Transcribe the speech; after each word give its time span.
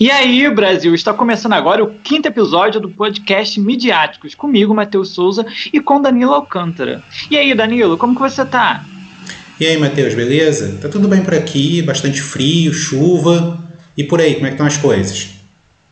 E 0.00 0.10
aí, 0.10 0.48
Brasil, 0.48 0.94
está 0.94 1.12
começando 1.12 1.52
agora 1.52 1.84
o 1.84 1.92
quinto 1.92 2.26
episódio 2.26 2.80
do 2.80 2.88
podcast 2.88 3.60
Midiáticos, 3.60 4.34
comigo, 4.34 4.74
Matheus 4.74 5.10
Souza, 5.10 5.44
e 5.70 5.78
com 5.78 6.00
Danilo 6.00 6.32
Alcântara. 6.32 7.02
E 7.30 7.36
aí, 7.36 7.52
Danilo, 7.52 7.98
como 7.98 8.14
que 8.14 8.20
você 8.22 8.46
tá? 8.46 8.82
E 9.60 9.66
aí, 9.66 9.76
Matheus, 9.76 10.14
beleza? 10.14 10.78
Tá 10.80 10.88
tudo 10.88 11.06
bem 11.06 11.22
por 11.22 11.34
aqui, 11.34 11.82
bastante 11.82 12.22
frio, 12.22 12.72
chuva. 12.72 13.62
E 13.94 14.02
por 14.02 14.22
aí, 14.22 14.36
como 14.36 14.46
é 14.46 14.48
que 14.48 14.54
estão 14.54 14.66
as 14.66 14.78
coisas? 14.78 15.34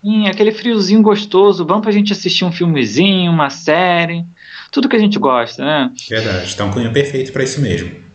Sim, 0.03 0.27
aquele 0.27 0.53
friozinho 0.53 1.03
gostoso, 1.03 1.67
vamos 1.67 1.83
pra 1.83 1.93
gente 1.93 2.11
assistir 2.11 2.47
um 2.47 2.53
filmezinho, 2.53 3.31
uma 3.31 3.51
série, 3.51 4.25
tudo 4.73 4.89
que 4.89 4.97
a 4.97 5.01
gente 5.01 5.19
gosta, 5.19 5.63
né? 5.63 5.93
Verdade, 6.09 6.57
tá 6.57 6.65
um 6.65 6.71
cunho 6.71 6.91
perfeito 6.95 7.31
para 7.31 7.45
isso 7.45 7.61
mesmo. 7.61 8.08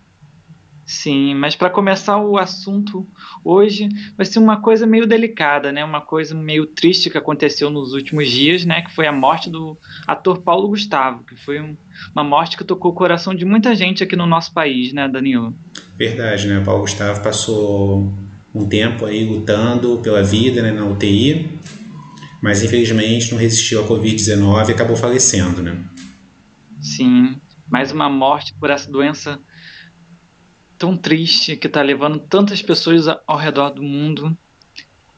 Sim, 0.86 1.34
mas 1.36 1.56
para 1.56 1.70
começar 1.70 2.18
o 2.18 2.38
assunto 2.38 3.06
hoje 3.44 3.90
vai 4.18 4.26
ser 4.26 4.40
uma 4.40 4.60
coisa 4.60 4.86
meio 4.86 5.08
delicada, 5.08 5.72
né? 5.72 5.84
Uma 5.84 6.02
coisa 6.02 6.36
meio 6.36 6.66
triste 6.66 7.10
que 7.10 7.18
aconteceu 7.18 7.70
nos 7.70 7.94
últimos 7.94 8.30
dias, 8.30 8.66
né? 8.66 8.82
Que 8.82 8.94
foi 8.94 9.08
a 9.08 9.12
morte 9.12 9.50
do 9.50 9.78
ator 10.06 10.42
Paulo 10.42 10.68
Gustavo, 10.68 11.24
que 11.24 11.38
foi 11.38 11.62
um, 11.62 11.78
uma 12.14 12.24
morte 12.24 12.58
que 12.58 12.66
tocou 12.66 12.92
o 12.92 12.94
coração 12.94 13.34
de 13.34 13.46
muita 13.46 13.74
gente 13.76 14.04
aqui 14.04 14.16
no 14.16 14.26
nosso 14.26 14.54
país, 14.54 14.92
né, 14.92 15.08
Danilo? 15.08 15.56
Verdade, 15.98 16.48
né? 16.48 16.60
O 16.60 16.66
Paulo 16.66 16.82
Gustavo 16.82 17.24
passou 17.24 18.12
um 18.54 18.66
tempo 18.66 19.06
aí 19.06 19.24
lutando 19.24 20.00
pela 20.00 20.22
vida, 20.22 20.62
né, 20.62 20.72
na 20.72 20.86
UTI, 20.86 21.60
mas 22.42 22.62
infelizmente 22.62 23.32
não 23.32 23.40
resistiu 23.40 23.84
à 23.84 23.88
Covid-19 23.88 24.70
e 24.70 24.72
acabou 24.74 24.98
falecendo, 24.98 25.62
né? 25.62 25.78
Sim, 26.82 27.38
mais 27.72 27.92
uma 27.92 28.10
morte 28.10 28.54
por 28.60 28.70
essa 28.70 28.92
doença 28.92 29.40
tão 30.78 30.98
triste 30.98 31.56
que 31.56 31.68
está 31.68 31.82
levando 31.82 32.20
tantas 32.20 32.62
pessoas 32.62 33.08
ao 33.28 33.38
redor 33.38 33.70
do 33.70 33.84
mundo. 33.84 34.38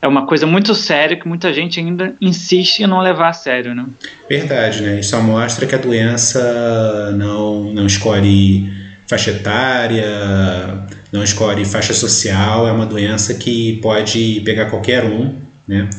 É 0.02 0.08
uma 0.08 0.28
coisa 0.28 0.46
muito 0.46 0.76
séria 0.76 1.18
que 1.18 1.28
muita 1.28 1.52
gente 1.52 1.80
ainda 1.80 2.14
insiste 2.22 2.82
em 2.82 2.88
não 2.88 3.00
levar 3.00 3.30
a 3.30 3.34
sério, 3.34 3.74
né? 3.74 3.86
Verdade, 4.30 4.82
né? 4.84 5.00
Isso 5.00 5.20
mostra 5.22 5.66
que 5.66 5.74
a 5.74 5.80
doença 5.80 7.12
não, 7.18 7.74
não 7.74 7.88
escolhe 7.88 8.72
faixa 9.08 9.32
etária, 9.32 10.06
não 11.12 11.24
escolhe 11.24 11.66
faixa 11.66 11.94
social, 11.94 12.68
é 12.68 12.72
uma 12.72 12.86
doença 12.86 13.34
que 13.34 13.78
pode 13.82 14.42
pegar 14.46 14.66
qualquer 14.66 15.06
um, 15.06 15.36
né? 15.68 15.90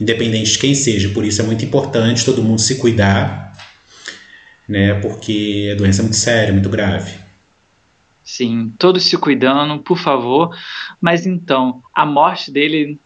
Independente 0.00 0.52
de 0.52 0.58
quem 0.58 0.74
seja. 0.74 1.08
Por 1.10 1.24
isso 1.24 1.40
é 1.40 1.44
muito 1.44 1.64
importante 1.64 2.24
todo 2.24 2.42
mundo 2.42 2.60
se 2.60 2.74
cuidar, 2.76 3.52
né? 4.68 4.94
Porque 4.94 5.70
a 5.72 5.76
doença 5.76 6.00
é 6.00 6.04
muito 6.04 6.16
séria, 6.16 6.52
muito 6.52 6.68
grave. 6.68 7.23
Sim, 8.24 8.72
todos 8.78 9.04
se 9.04 9.18
cuidando, 9.18 9.78
por 9.82 9.98
favor. 9.98 10.56
Mas 11.00 11.26
então, 11.26 11.82
a 11.94 12.06
morte 12.06 12.50
dele 12.50 12.98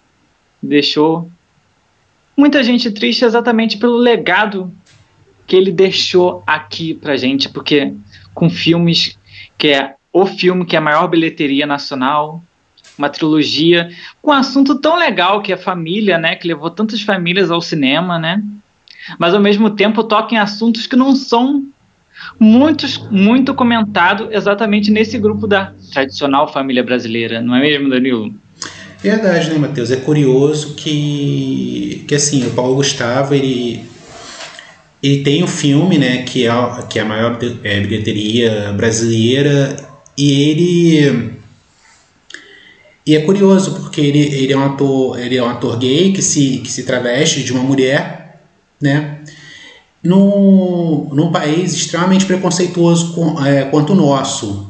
deixou 0.62 1.28
muita 2.36 2.62
gente 2.62 2.90
triste 2.92 3.24
exatamente 3.24 3.76
pelo 3.78 3.96
legado 3.96 4.72
que 5.44 5.56
ele 5.56 5.72
deixou 5.72 6.42
aqui 6.46 6.94
pra 6.94 7.16
gente, 7.16 7.48
porque 7.48 7.92
com 8.32 8.48
filmes 8.48 9.18
que 9.56 9.68
é 9.68 9.96
o 10.12 10.24
filme 10.24 10.64
que 10.64 10.76
é 10.76 10.78
a 10.78 10.82
maior 10.82 11.08
bilheteria 11.08 11.66
nacional, 11.66 12.42
uma 12.96 13.08
trilogia 13.08 13.90
com 14.22 14.30
um 14.30 14.34
assunto 14.34 14.76
tão 14.76 14.96
legal 14.96 15.42
que 15.42 15.50
é 15.50 15.54
a 15.54 15.58
família, 15.58 16.18
né, 16.18 16.36
que 16.36 16.46
levou 16.46 16.70
tantas 16.70 17.00
famílias 17.00 17.50
ao 17.50 17.60
cinema, 17.60 18.18
né? 18.18 18.42
Mas 19.18 19.34
ao 19.34 19.40
mesmo 19.40 19.70
tempo 19.70 20.04
toca 20.04 20.34
em 20.34 20.38
assuntos 20.38 20.86
que 20.86 20.96
não 20.96 21.14
são 21.16 21.66
muitos, 22.38 22.98
muito 23.10 23.54
comentado 23.54 24.28
exatamente 24.30 24.90
nesse 24.90 25.18
grupo 25.18 25.46
da 25.46 25.72
tradicional 25.92 26.52
família 26.52 26.82
brasileira, 26.82 27.40
não 27.40 27.54
é 27.54 27.60
mesmo, 27.60 27.90
Danilo? 27.90 28.32
Verdade, 29.02 29.50
né, 29.50 29.58
Matheus? 29.58 29.90
É 29.90 29.96
curioso 29.96 30.74
que, 30.74 32.04
que 32.06 32.14
assim, 32.14 32.46
o 32.46 32.50
Paulo 32.50 32.76
Gustavo, 32.76 33.34
ele, 33.34 33.84
ele 35.02 35.22
tem 35.22 35.42
um 35.42 35.46
filme, 35.46 35.98
né, 35.98 36.22
que 36.22 36.46
é, 36.46 36.50
que 36.88 36.98
é 36.98 37.02
a 37.02 37.04
maior 37.04 37.38
é, 37.62 37.80
bilheteria 37.80 38.72
brasileira, 38.76 39.76
e 40.16 40.50
ele... 40.50 41.38
E 43.06 43.16
é 43.16 43.20
curioso, 43.22 43.74
porque 43.76 44.02
ele, 44.02 44.18
ele, 44.18 44.52
é 44.52 44.56
um 44.56 44.66
ator, 44.66 45.18
ele 45.18 45.34
é 45.34 45.42
um 45.42 45.48
ator 45.48 45.78
gay 45.78 46.12
que 46.12 46.20
se, 46.20 46.58
que 46.58 46.70
se 46.70 46.84
traveste 46.84 47.42
de 47.42 47.52
uma 47.54 47.62
mulher, 47.62 48.42
né? 48.78 49.17
Num, 50.08 51.10
num 51.12 51.30
país 51.30 51.74
extremamente 51.74 52.24
preconceituoso 52.24 53.12
com, 53.12 53.44
é, 53.44 53.66
quanto 53.66 53.92
o 53.92 53.96
nosso. 53.96 54.66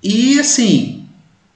E 0.00 0.38
assim, 0.38 1.04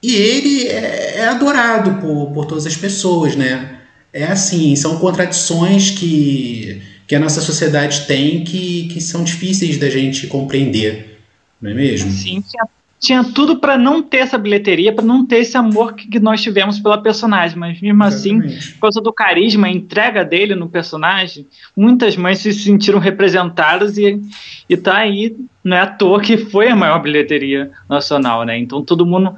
e 0.03 0.13
ele 0.13 0.67
é, 0.67 1.19
é, 1.19 1.27
adorado 1.29 2.01
por, 2.01 2.31
por 2.33 2.45
todas 2.45 2.65
as 2.65 2.75
pessoas, 2.75 3.37
né? 3.37 3.79
É 4.11 4.25
assim, 4.25 4.75
são 4.75 4.97
contradições 4.97 5.91
que, 5.91 6.81
que 7.07 7.15
a 7.15 7.19
nossa 7.19 7.39
sociedade 7.39 8.05
tem 8.05 8.43
que, 8.43 8.89
que 8.89 8.99
são 8.99 9.23
difíceis 9.23 9.77
da 9.77 9.89
gente 9.89 10.27
compreender, 10.27 11.21
não 11.61 11.71
é 11.71 11.73
mesmo? 11.73 12.11
Sim, 12.11 12.43
tinha 12.99 13.23
tudo 13.23 13.59
para 13.59 13.77
não 13.77 14.01
ter 14.01 14.17
essa 14.17 14.37
bilheteria, 14.37 14.93
para 14.93 15.05
não 15.05 15.25
ter 15.25 15.37
esse 15.37 15.55
amor 15.55 15.93
que, 15.93 16.07
que, 16.07 16.19
nós 16.19 16.41
tivemos 16.41 16.79
pela 16.79 16.99
personagem, 16.99 17.57
mas 17.57 17.79
mesmo 17.79 18.03
assim, 18.03 18.37
Exatamente. 18.37 18.57
assim, 18.57 18.71
por 18.73 18.79
causa 18.81 19.01
do 19.01 19.13
carisma, 19.13 19.67
a 19.67 19.71
entrega 19.71 20.25
dele 20.25 20.55
no 20.55 20.67
personagem, 20.67 21.45
muitas 21.75 22.17
mães 22.17 22.39
se 22.39 22.51
sentiram 22.53 22.97
representadas 22.99 23.97
e, 23.97 24.19
e 24.67 24.75
tá 24.75 24.97
aí, 24.97 25.35
não 25.63 25.77
é 25.77 25.81
à 25.81 25.87
toa 25.87 26.21
que 26.21 26.37
foi 26.37 26.69
a 26.69 26.75
maior 26.75 26.99
bilheteria 26.99 27.71
nacional, 27.87 28.43
né? 28.43 28.57
Então 28.57 28.83
todo 28.83 29.05
mundo 29.05 29.35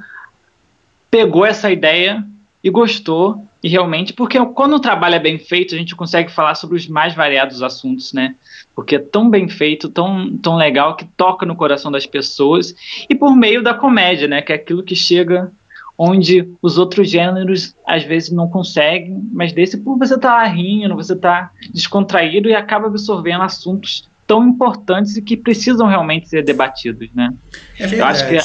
pegou 1.11 1.45
essa 1.45 1.69
ideia 1.69 2.25
e 2.63 2.69
gostou 2.69 3.43
e 3.61 3.67
realmente, 3.67 4.13
porque 4.13 4.39
quando 4.53 4.75
o 4.75 4.79
trabalho 4.79 5.15
é 5.15 5.19
bem 5.19 5.37
feito, 5.37 5.75
a 5.75 5.77
gente 5.77 5.95
consegue 5.95 6.31
falar 6.31 6.55
sobre 6.55 6.77
os 6.77 6.87
mais 6.87 7.13
variados 7.13 7.61
assuntos, 7.61 8.13
né? 8.13 8.35
Porque 8.79 8.95
é 8.95 8.99
tão 8.99 9.29
bem 9.29 9.49
feito, 9.49 9.89
tão, 9.89 10.37
tão 10.37 10.55
legal, 10.55 10.95
que 10.95 11.03
toca 11.17 11.45
no 11.45 11.53
coração 11.53 11.91
das 11.91 12.05
pessoas, 12.05 12.73
e 13.09 13.13
por 13.13 13.35
meio 13.35 13.61
da 13.61 13.73
comédia, 13.73 14.25
né? 14.25 14.41
Que 14.41 14.53
é 14.53 14.55
aquilo 14.55 14.81
que 14.81 14.95
chega 14.95 15.51
onde 15.97 16.49
os 16.61 16.77
outros 16.77 17.09
gêneros 17.09 17.75
às 17.85 18.05
vezes 18.05 18.31
não 18.31 18.47
conseguem, 18.47 19.21
mas 19.33 19.51
desse 19.51 19.77
por 19.77 19.97
você 19.97 20.15
estar 20.15 20.43
tá 20.43 20.43
rindo, 20.45 20.95
você 20.95 21.13
tá 21.13 21.51
descontraído 21.73 22.47
e 22.47 22.55
acaba 22.55 22.87
absorvendo 22.87 23.41
assuntos 23.41 24.09
tão 24.25 24.47
importantes 24.47 25.17
e 25.17 25.21
que 25.21 25.35
precisam 25.35 25.85
realmente 25.85 26.29
ser 26.29 26.41
debatidos, 26.41 27.09
né? 27.13 27.33
É 27.77 27.99
Eu 27.99 28.05
acho 28.05 28.29
que 28.29 28.37
a, 28.37 28.43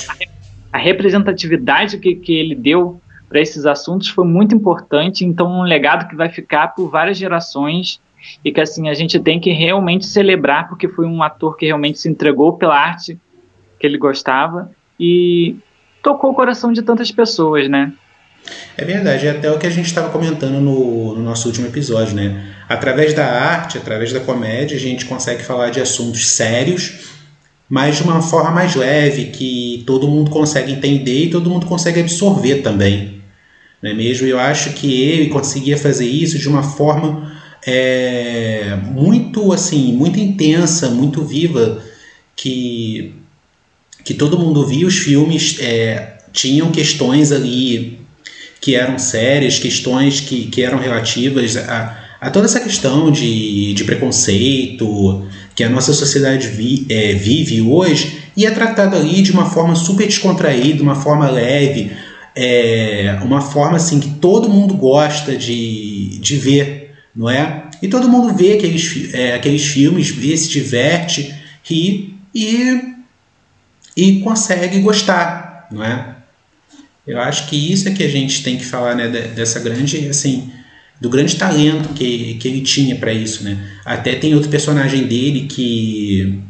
a 0.72 0.78
representatividade 0.78 1.97
que, 1.99 2.16
que 2.16 2.34
ele 2.34 2.56
deu 2.56 3.01
para 3.28 3.39
esses 3.41 3.66
assuntos 3.66 4.09
foi 4.09 4.27
muito 4.27 4.53
importante, 4.53 5.25
então 5.25 5.61
um 5.61 5.62
legado 5.62 6.09
que 6.09 6.16
vai 6.16 6.28
ficar 6.28 6.75
por 6.75 6.91
várias 6.91 7.16
gerações 7.16 8.01
e 8.45 8.53
que 8.53 8.61
assim 8.61 8.89
a 8.89 8.95
gente 8.95 9.19
tem 9.19 9.41
que 9.41 9.53
realmente 9.53 10.07
celebrar 10.07 10.69
porque 10.69 10.89
foi 10.89 11.07
um 11.07 11.23
ator 11.23 11.57
que 11.57 11.67
realmente 11.67 11.99
se 11.99 12.09
entregou 12.09 12.57
pela 12.57 12.77
arte 12.77 13.19
que 13.79 13.87
ele 13.87 13.99
gostava 13.99 14.71
e 14.99 15.57
tocou 16.03 16.31
o 16.31 16.34
coração 16.34 16.73
de 16.73 16.83
tantas 16.83 17.11
pessoas, 17.11 17.69
né? 17.69 17.93
É 18.77 18.84
verdade, 18.84 19.27
é 19.27 19.31
até 19.31 19.51
o 19.51 19.59
que 19.59 19.67
a 19.67 19.71
gente 19.71 19.87
estava 19.87 20.11
comentando 20.11 20.61
no, 20.61 21.15
no, 21.15 21.23
nosso 21.23 21.49
último 21.49 21.67
episódio, 21.67 22.15
né? 22.15 22.55
Através 22.69 23.15
da 23.15 23.25
arte, 23.27 23.79
através 23.79 24.13
da 24.13 24.21
comédia, 24.21 24.77
a 24.77 24.81
gente 24.81 25.07
consegue 25.07 25.43
falar 25.43 25.71
de 25.71 25.81
assuntos 25.81 26.27
sérios, 26.29 27.11
mas 27.69 27.97
de 27.97 28.03
uma 28.03 28.21
forma 28.21 28.51
mais 28.51 28.75
leve, 28.75 29.27
que 29.27 29.83
todo 29.87 30.07
mundo 30.07 30.31
consegue 30.31 30.73
entender 30.73 31.25
e 31.25 31.31
todo 31.31 31.49
mundo 31.49 31.65
consegue 31.65 32.01
absorver 32.01 32.57
também 32.57 33.15
não 33.84 33.91
é 33.91 33.95
mesmo? 33.95 34.27
Eu 34.27 34.41
acho 34.41 34.73
que 34.73 35.03
ele 35.03 35.29
conseguia 35.29 35.77
fazer 35.77 36.07
isso 36.07 36.39
de 36.39 36.49
uma 36.49 36.63
forma 36.63 37.34
é, 37.67 38.77
muito 38.93 39.53
assim, 39.53 39.93
muito 39.93 40.19
intensa, 40.19 40.91
muito 40.91 41.25
viva, 41.25 41.83
que, 42.37 43.15
que 44.05 44.15
todo 44.15 44.39
mundo 44.39 44.67
via 44.67 44.87
os 44.87 44.99
filmes, 44.99 45.59
é, 45.61 46.15
tinham 46.33 46.71
questões 46.71 47.33
ali 47.33 47.99
que 48.61 48.75
eram 48.75 48.99
sérias, 48.99 49.59
questões 49.59 50.21
que, 50.21 50.47
que 50.47 50.63
eram 50.63 50.78
relativas 50.78 51.57
a, 51.57 51.97
a 52.21 52.31
toda 52.31 52.47
essa 52.47 52.61
questão 52.61 53.11
de, 53.11 53.75
de 53.75 53.84
preconceito 53.84 55.27
que 55.55 55.63
a 55.63 55.69
nossa 55.69 55.93
sociedade 55.93 56.49
vi, 56.49 56.87
é, 56.89 57.13
vive 57.13 57.60
hoje 57.60 58.25
e 58.37 58.45
é 58.45 58.51
tratado 58.51 58.97
ali 58.97 59.22
de 59.22 59.31
uma 59.31 59.49
forma 59.49 59.75
super 59.77 60.07
descontraída, 60.07 60.83
uma 60.83 60.97
forma 60.97 61.31
leve, 61.31 61.93
é 62.34 63.17
uma 63.22 63.41
forma 63.41 63.77
assim 63.77 64.01
que 64.01 64.09
todo 64.09 64.49
mundo 64.49 64.75
gosta 64.75 65.37
de, 65.37 66.19
de 66.19 66.37
ver, 66.37 66.84
não 67.15 67.31
é? 67.31 67.65
E 67.81 67.89
todo 67.89 68.09
mundo 68.09 68.34
vê 68.34 68.55
aqueles, 68.55 69.13
é, 69.15 69.34
aqueles 69.34 69.65
filmes, 69.65 70.11
vê, 70.11 70.37
se 70.37 70.49
diverte, 70.49 71.34
ri 71.63 72.15
e, 72.34 72.95
e 73.97 74.21
consegue 74.21 74.81
gostar, 74.81 75.69
não 75.71 75.84
é? 75.84 76.15
Eu 77.07 77.21
acho 77.21 77.49
que 77.49 77.72
isso 77.72 77.89
é 77.89 77.93
que 77.93 78.03
a 78.03 78.09
gente 78.09 78.43
tem 78.43 78.57
que 78.57 78.65
falar, 78.65 78.95
né, 78.95 79.09
dessa 79.09 79.61
grande, 79.61 80.09
assim, 80.09 80.51
do 81.01 81.11
grande 81.11 81.37
talento 81.37 81.91
que, 81.91 82.34
que 82.34 82.49
ele 82.49 82.63
tinha 82.63 82.97
para 82.97 83.13
isso, 83.13 83.45
né? 83.45 83.59
Até 83.84 84.15
tem 84.15 84.34
outro 84.34 84.49
personagem 84.51 85.07
dele 85.07 85.47
que 85.47 86.41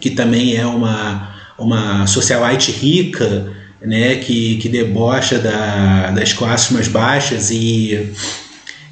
que 0.00 0.10
também 0.10 0.56
é 0.56 0.66
uma 0.66 1.32
uma 1.58 2.06
socialite 2.06 2.72
rica, 2.72 3.52
né, 3.80 4.16
que, 4.16 4.56
que 4.56 4.68
debocha 4.68 5.38
da, 5.38 6.10
das 6.10 6.32
classes 6.32 6.70
mais 6.70 6.88
baixas 6.88 7.50
e, 7.50 8.12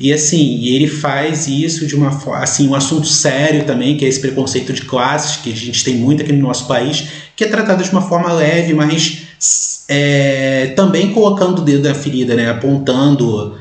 E 0.00 0.14
assim, 0.14 0.64
ele 0.64 0.86
faz 0.86 1.46
isso 1.46 1.86
de 1.86 1.94
uma 1.94 2.10
forma, 2.10 2.42
assim, 2.42 2.66
um 2.66 2.74
assunto 2.74 3.06
sério 3.06 3.64
também, 3.66 3.98
que 3.98 4.04
é 4.06 4.08
esse 4.08 4.18
preconceito 4.18 4.72
de 4.72 4.82
classes, 4.86 5.36
que 5.36 5.52
a 5.52 5.54
gente 5.54 5.84
tem 5.84 5.96
muito 5.96 6.22
aqui 6.22 6.32
no 6.32 6.40
nosso 6.40 6.66
país, 6.66 7.06
que 7.36 7.44
é 7.44 7.48
tratado 7.48 7.84
de 7.84 7.90
uma 7.90 8.00
forma 8.00 8.32
leve, 8.32 8.72
mas 8.72 9.84
é, 9.86 10.68
também 10.74 11.12
colocando 11.12 11.58
o 11.58 11.62
dedo 11.62 11.86
na 11.86 11.94
ferida, 11.94 12.34
né? 12.34 12.48
apontando 12.48 13.58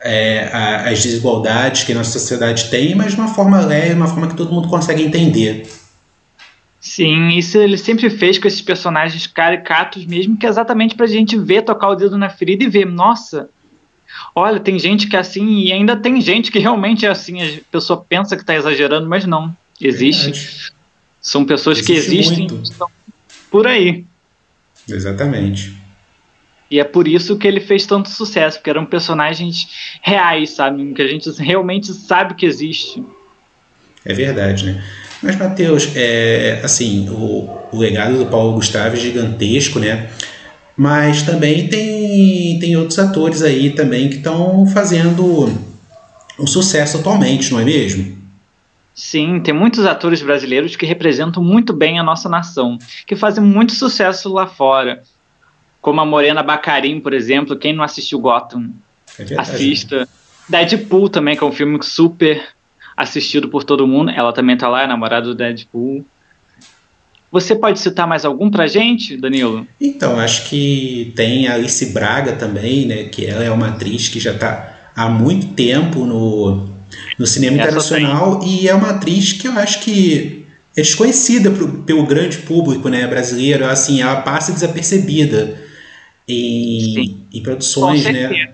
é, 0.00 0.48
a, 0.50 0.88
as 0.88 1.02
desigualdades 1.02 1.84
que 1.84 1.92
a 1.92 1.94
nossa 1.94 2.18
sociedade 2.18 2.70
tem, 2.70 2.94
mas 2.94 3.12
de 3.12 3.18
uma 3.20 3.28
forma 3.28 3.60
leve, 3.60 3.92
uma 3.92 4.08
forma 4.08 4.28
que 4.28 4.36
todo 4.36 4.50
mundo 4.50 4.68
consegue 4.68 5.02
entender. 5.02 5.66
Sim, 6.80 7.28
isso 7.28 7.58
ele 7.58 7.76
sempre 7.76 8.08
fez 8.08 8.38
com 8.38 8.48
esses 8.48 8.62
personagens 8.62 9.26
caricatos 9.26 10.06
mesmo, 10.06 10.38
que 10.38 10.46
é 10.46 10.48
exatamente 10.48 10.94
pra 10.94 11.06
gente 11.06 11.38
ver, 11.38 11.62
tocar 11.62 11.90
o 11.90 11.94
dedo 11.94 12.16
na 12.16 12.30
ferida 12.30 12.64
e 12.64 12.68
ver, 12.68 12.86
nossa, 12.86 13.50
olha, 14.34 14.60
tem 14.60 14.78
gente 14.78 15.08
que 15.08 15.16
é 15.16 15.18
assim, 15.18 15.60
e 15.60 15.72
ainda 15.72 15.96
tem 15.96 16.20
gente 16.20 16.50
que 16.50 16.58
realmente 16.58 17.06
é 17.06 17.10
assim, 17.10 17.42
a 17.42 17.60
pessoa 17.70 18.04
pensa 18.08 18.36
que 18.36 18.42
está 18.42 18.54
exagerando, 18.54 19.08
mas 19.08 19.24
não, 19.24 19.54
existe. 19.80 20.30
Verdade. 20.30 20.72
São 21.20 21.44
pessoas 21.44 21.78
existe 21.78 21.92
que 21.92 21.98
existem 21.98 22.46
por 23.50 23.66
aí. 23.66 24.04
Exatamente. 24.88 25.72
E 26.70 26.80
é 26.80 26.84
por 26.84 27.06
isso 27.06 27.36
que 27.36 27.46
ele 27.46 27.60
fez 27.60 27.86
tanto 27.86 28.08
sucesso, 28.08 28.56
porque 28.56 28.70
eram 28.70 28.86
personagens 28.86 29.98
reais, 30.00 30.50
sabe? 30.50 30.92
Que 30.94 31.02
a 31.02 31.06
gente 31.06 31.30
realmente 31.40 31.92
sabe 31.92 32.34
que 32.34 32.46
existe. 32.46 33.04
É 34.04 34.14
verdade, 34.14 34.64
né? 34.64 34.82
Mas, 35.22 35.36
Matheus, 35.36 35.94
é, 35.94 36.60
assim, 36.64 37.08
o, 37.10 37.68
o 37.70 37.78
legado 37.78 38.16
do 38.16 38.26
Paulo 38.26 38.54
Gustavo 38.54 38.96
é 38.96 38.98
gigantesco, 38.98 39.78
né? 39.78 40.10
Mas 40.76 41.22
também 41.22 41.68
tem, 41.68 42.58
tem 42.58 42.76
outros 42.76 42.98
atores 42.98 43.42
aí 43.42 43.70
também 43.70 44.08
que 44.08 44.16
estão 44.16 44.66
fazendo 44.66 45.48
um 46.38 46.46
sucesso 46.46 46.98
atualmente, 46.98 47.52
não 47.52 47.60
é 47.60 47.64
mesmo? 47.64 48.20
Sim, 48.94 49.40
tem 49.40 49.54
muitos 49.54 49.86
atores 49.86 50.20
brasileiros 50.22 50.76
que 50.76 50.84
representam 50.84 51.42
muito 51.42 51.72
bem 51.72 51.98
a 51.98 52.02
nossa 52.02 52.28
nação, 52.28 52.78
que 53.06 53.16
fazem 53.16 53.42
muito 53.42 53.72
sucesso 53.72 54.32
lá 54.32 54.46
fora. 54.46 55.02
Como 55.80 56.00
a 56.00 56.06
Morena 56.06 56.42
Bacarim, 56.42 57.00
por 57.00 57.12
exemplo, 57.12 57.56
quem 57.56 57.72
não 57.72 57.82
assistiu 57.82 58.20
Gotham, 58.20 58.70
é 59.18 59.38
assista. 59.38 60.08
Deadpool 60.48 61.08
também, 61.08 61.36
que 61.36 61.42
é 61.42 61.46
um 61.46 61.52
filme 61.52 61.82
super 61.82 62.42
assistido 62.96 63.48
por 63.48 63.64
todo 63.64 63.86
mundo. 63.86 64.10
Ela 64.10 64.32
também 64.32 64.56
tá 64.56 64.68
lá, 64.68 64.82
é 64.82 64.86
namorada 64.86 65.26
do 65.26 65.34
Deadpool. 65.34 66.04
Você 67.32 67.56
pode 67.56 67.80
citar 67.80 68.06
mais 68.06 68.26
algum 68.26 68.50
pra 68.50 68.66
gente, 68.66 69.16
Danilo? 69.16 69.66
Então, 69.80 70.20
acho 70.20 70.50
que 70.50 71.14
tem 71.16 71.48
a 71.48 71.54
Alice 71.54 71.86
Braga 71.86 72.34
também, 72.34 72.84
né? 72.84 73.04
Que 73.04 73.24
ela 73.24 73.42
é 73.42 73.50
uma 73.50 73.68
atriz 73.68 74.10
que 74.10 74.20
já 74.20 74.36
tá 74.36 74.90
há 74.94 75.08
muito 75.08 75.54
tempo 75.54 76.04
no, 76.04 76.68
no 77.18 77.26
cinema 77.26 77.56
Essa 77.56 77.68
internacional 77.68 78.38
tem. 78.38 78.48
e 78.60 78.68
é 78.68 78.74
uma 78.74 78.90
atriz 78.90 79.32
que 79.32 79.48
eu 79.48 79.52
acho 79.52 79.80
que 79.80 80.44
é 80.76 80.82
desconhecida 80.82 81.50
pro, 81.50 81.68
pelo 81.84 82.04
grande 82.04 82.36
público 82.36 82.90
né, 82.90 83.06
brasileiro. 83.06 83.64
Assim, 83.64 84.02
ela 84.02 84.20
passa 84.20 84.52
desapercebida 84.52 85.58
em, 86.28 87.16
em 87.32 87.42
produções, 87.42 88.04
né? 88.04 88.52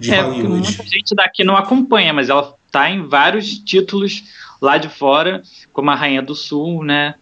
De 0.00 0.12
é, 0.12 0.20
Hollywood. 0.20 0.48
Muita 0.48 0.82
gente 0.82 1.14
daqui 1.14 1.44
não 1.44 1.56
acompanha, 1.56 2.12
mas 2.12 2.28
ela 2.28 2.56
tá 2.72 2.90
em 2.90 3.06
vários 3.06 3.56
títulos 3.56 4.24
lá 4.60 4.78
de 4.78 4.88
fora, 4.88 5.42
como 5.72 5.90
a 5.90 5.94
Rainha 5.94 6.22
do 6.22 6.34
Sul, 6.34 6.82
né? 6.82 7.14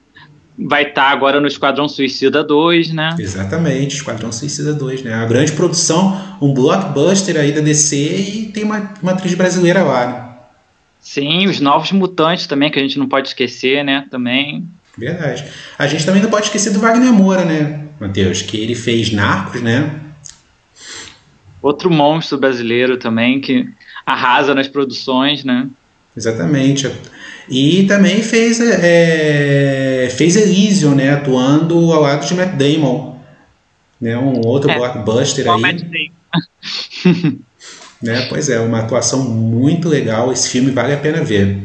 Vai 0.59 0.83
estar 0.83 1.07
tá 1.07 1.11
agora 1.11 1.41
no 1.41 1.47
Esquadrão 1.47 1.89
Suicida 1.89 2.45
2, 2.45 2.91
né? 2.93 3.17
Exatamente, 3.19 3.97
Esquadrão 3.97 4.31
Suicida 4.31 4.73
2, 4.75 5.03
né? 5.03 5.15
A 5.15 5.25
grande 5.25 5.53
produção, 5.53 6.37
um 6.41 6.53
blockbuster 6.53 7.37
aí 7.37 7.53
da 7.53 7.61
DC 7.61 7.97
e 7.97 8.51
tem 8.53 8.63
uma, 8.65 8.93
uma 9.03 9.13
atriz 9.13 9.35
brasileira 9.35 9.83
lá, 9.83 10.07
né? 10.07 10.29
Sim, 11.01 11.49
os 11.49 11.59
Novos 11.59 11.91
Mutantes 11.91 12.47
também, 12.47 12.71
que 12.71 12.79
a 12.79 12.83
gente 12.83 12.99
não 12.99 13.09
pode 13.09 13.29
esquecer, 13.29 13.83
né? 13.83 14.07
Também. 14.11 14.67
Verdade. 14.97 15.45
A 15.79 15.87
gente 15.87 16.05
também 16.05 16.23
não 16.23 16.31
pode 16.31 16.47
esquecer 16.47 16.73
do 16.73 16.79
Wagner 16.79 17.13
Moura, 17.13 17.45
né, 17.45 17.87
Matheus? 17.99 18.43
Que 18.43 18.59
ele 18.59 18.75
fez 18.75 19.11
Narcos, 19.11 19.63
né? 19.63 20.01
Outro 21.61 21.91
monstro 21.91 22.39
brasileiro 22.39 22.97
também, 22.97 23.41
que 23.41 23.69
arrasa 24.05 24.55
nas 24.55 24.69
produções, 24.69 25.45
né? 25.45 25.69
Exatamente. 26.17 26.91
E 27.49 27.85
também 27.85 28.23
fez, 28.23 28.61
é, 28.61 30.09
fez 30.17 30.37
Elysium, 30.37 30.95
né? 30.95 31.11
Atuando 31.11 31.93
ao 31.93 32.03
lado 32.03 32.27
de 32.27 32.35
Matt 32.35 32.55
Damon. 32.57 33.13
Né, 34.01 34.19
um 34.19 34.41
outro 34.45 34.71
é, 34.71 34.75
blockbuster 34.75 35.49
aí. 35.49 35.61
Matt 35.61 35.83
Damon. 35.83 37.33
né, 38.03 38.27
pois 38.29 38.49
é, 38.49 38.59
uma 38.61 38.81
atuação 38.81 39.25
muito 39.25 39.89
legal. 39.89 40.33
Esse 40.33 40.49
filme 40.49 40.71
vale 40.71 40.93
a 40.95 40.99
pena 40.99 41.23
ver. 41.23 41.59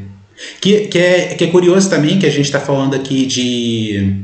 Que, 0.62 0.88
que, 0.88 1.00
é, 1.00 1.36
que 1.36 1.44
é 1.46 1.48
curioso 1.48 1.90
também 1.90 2.20
que 2.20 2.26
a 2.26 2.30
gente 2.30 2.46
está 2.46 2.60
falando 2.60 2.96
aqui 2.96 3.26
de 3.26 4.24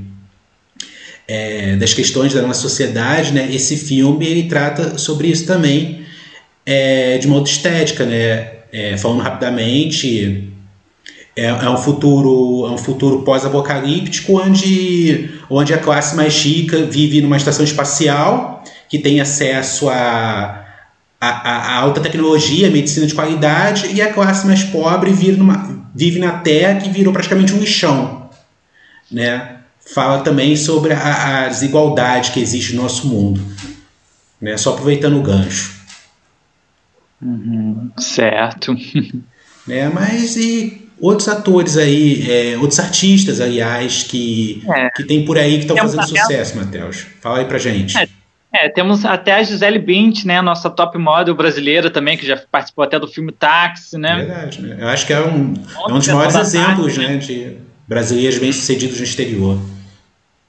é, 1.28 1.76
das 1.76 1.94
questões 1.94 2.34
da 2.34 2.42
nossa 2.42 2.62
sociedade, 2.62 3.34
né? 3.34 3.48
Esse 3.52 3.78
filme 3.78 4.26
ele 4.28 4.44
trata 4.44 4.98
sobre 4.98 5.28
isso 5.28 5.48
também 5.48 6.04
é, 6.66 7.18
de 7.18 7.28
modo 7.28 7.48
estética, 7.48 8.06
né? 8.06 8.52
É, 8.72 8.98
falando 8.98 9.22
rapidamente, 9.22 10.50
é, 11.36 11.46
é, 11.46 11.70
um 11.70 11.78
futuro, 11.78 12.68
é 12.68 12.72
um 12.72 12.78
futuro 12.78 13.24
pós-apocalíptico 13.24 14.40
onde, 14.40 15.32
onde 15.50 15.74
a 15.74 15.78
classe 15.78 16.16
mais 16.16 16.36
rica 16.44 16.86
vive 16.86 17.22
numa 17.22 17.38
estação 17.38 17.66
espacial 17.66 18.64
que 18.88 19.00
tem 19.00 19.20
acesso 19.20 19.90
a, 19.90 20.64
a, 21.20 21.28
a 21.30 21.76
alta 21.80 22.00
tecnologia, 22.00 22.70
medicina 22.70 23.08
de 23.08 23.16
qualidade, 23.16 23.88
e 23.88 24.02
a 24.02 24.14
classe 24.14 24.46
mais 24.46 24.64
pobre 24.64 25.12
vive, 25.12 25.38
numa, 25.38 25.88
vive 25.96 26.20
na 26.20 26.34
Terra 26.34 26.80
que 26.80 26.90
virou 26.90 27.12
praticamente 27.12 27.54
um 27.54 27.58
lixão, 27.58 28.30
né? 29.12 29.58
Fala 29.94 30.20
também 30.20 30.56
sobre 30.56 30.94
a, 30.94 31.46
a 31.46 31.48
desigualdade 31.48 32.32
que 32.32 32.40
existe 32.40 32.76
no 32.76 32.84
nosso 32.84 33.08
mundo, 33.08 33.42
né? 34.40 34.56
Só 34.58 34.74
aproveitando 34.74 35.18
o 35.18 35.24
gancho. 35.24 35.74
Uhum, 37.22 37.92
certo. 37.98 38.76
É, 39.66 39.88
mas 39.88 40.36
e 40.36 40.83
outros 41.04 41.28
atores 41.28 41.76
aí, 41.76 42.26
é, 42.32 42.58
outros 42.58 42.80
artistas, 42.80 43.42
aliás, 43.42 44.04
que, 44.04 44.64
é. 44.74 44.90
que 44.92 45.04
tem 45.04 45.26
por 45.26 45.38
aí 45.38 45.56
que 45.56 45.64
estão 45.64 45.76
fazendo 45.76 46.00
até... 46.00 46.22
sucesso, 46.22 46.58
Matheus? 46.58 47.06
Fala 47.20 47.40
aí 47.40 47.46
pra 47.46 47.58
gente. 47.58 47.98
É, 47.98 48.08
é, 48.54 48.70
temos 48.70 49.04
até 49.04 49.34
a 49.34 49.44
Gisele 49.44 49.80
Bint, 49.80 50.24
né, 50.24 50.42
nossa 50.42 50.70
top 50.70 50.98
model 50.98 51.36
brasileira 51.36 51.92
também, 51.92 52.16
que 52.16 52.26
já 52.26 52.42
participou 52.50 52.86
até 52.86 52.98
do 52.98 53.08
filme 53.08 53.34
Táxi, 53.34 53.98
né? 53.98 54.16
Verdade, 54.16 54.62
né? 54.62 54.78
Eu 54.80 54.88
acho 54.88 55.06
que 55.06 55.12
é 55.12 55.20
um, 55.20 55.54
é 55.90 55.92
um 55.92 55.98
dos 55.98 56.08
maiores 56.08 56.36
exemplos, 56.36 56.98
né, 56.98 57.18
de 57.18 57.58
brasileiros 57.86 58.40
bem-sucedidos 58.40 58.98
no 58.98 59.04
exterior. 59.04 59.60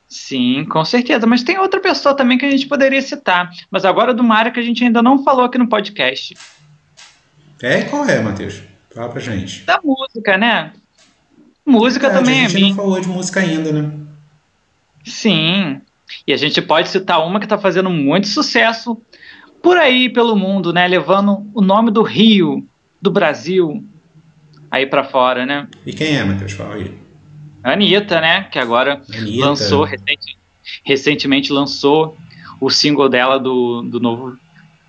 Sim, 0.08 0.64
com 0.66 0.84
certeza. 0.84 1.26
Mas 1.26 1.42
tem 1.42 1.58
outra 1.58 1.80
pessoa 1.80 2.14
também 2.14 2.38
que 2.38 2.46
a 2.46 2.50
gente 2.50 2.68
poderia 2.68 3.02
citar. 3.02 3.50
Mas 3.68 3.84
agora 3.84 4.14
do 4.14 4.22
Mário 4.22 4.52
que 4.52 4.60
a 4.60 4.62
gente 4.62 4.84
ainda 4.84 5.02
não 5.02 5.24
falou 5.24 5.44
aqui 5.44 5.58
no 5.58 5.66
podcast. 5.66 6.36
É, 7.60 7.82
qual 7.82 8.08
é, 8.08 8.20
Matheus? 8.20 8.73
Fala 8.94 9.08
pra 9.08 9.20
gente. 9.20 9.64
Da 9.64 9.80
música, 9.82 10.38
né? 10.38 10.72
Música 11.66 12.06
é, 12.06 12.10
também 12.10 12.44
a 12.44 12.48
gente 12.48 12.64
é 12.64 12.68
não 12.68 12.76
falou 12.76 13.00
de 13.00 13.08
música 13.08 13.40
ainda, 13.40 13.72
né? 13.72 13.92
Sim. 15.04 15.80
E 16.26 16.32
a 16.32 16.36
gente 16.36 16.62
pode 16.62 16.88
citar 16.88 17.26
uma 17.26 17.40
que 17.40 17.46
tá 17.46 17.58
fazendo 17.58 17.90
muito 17.90 18.28
sucesso 18.28 19.00
por 19.62 19.76
aí 19.76 20.08
pelo 20.08 20.36
mundo, 20.36 20.72
né? 20.72 20.86
Levando 20.86 21.50
o 21.54 21.60
nome 21.60 21.90
do 21.90 22.02
Rio, 22.02 22.66
do 23.00 23.10
Brasil, 23.10 23.84
aí 24.70 24.86
para 24.86 25.02
fora, 25.02 25.44
né? 25.44 25.68
E 25.84 25.92
quem 25.92 26.16
é, 26.16 26.22
Matheus? 26.22 26.52
Fala 26.52 26.74
aí. 26.74 26.96
Anitta, 27.62 28.20
né? 28.20 28.44
Que 28.44 28.58
agora 28.58 29.02
Anitta. 29.12 29.46
lançou, 29.46 29.84
recente, 29.84 30.38
recentemente 30.84 31.52
lançou 31.52 32.16
o 32.60 32.70
single 32.70 33.08
dela 33.08 33.40
do, 33.40 33.82
do 33.82 33.98
novo 33.98 34.38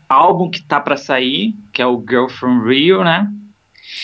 álbum 0.08 0.52
que 0.52 0.62
tá 0.62 0.80
para 0.80 0.98
sair, 0.98 1.56
que 1.74 1.82
é 1.82 1.88
o 1.88 2.00
Girl 2.08 2.28
from 2.28 2.62
Rio, 2.64 3.04
né? 3.04 3.32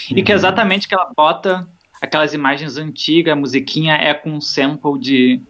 Uhum. 0.10 0.18
E 0.18 0.24
que 0.24 0.32
é 0.32 0.36
exatamente 0.36 0.88
que 0.88 0.94
ela 0.94 1.12
bota 1.16 1.68
aquelas 2.02 2.34
imagens 2.34 2.78
antigas, 2.78 3.34
a 3.34 3.36
musiquinha 3.36 3.94
é 3.94 4.14
com 4.14 4.32
um 4.32 4.42
sample 4.42 5.00
de 5.00 5.42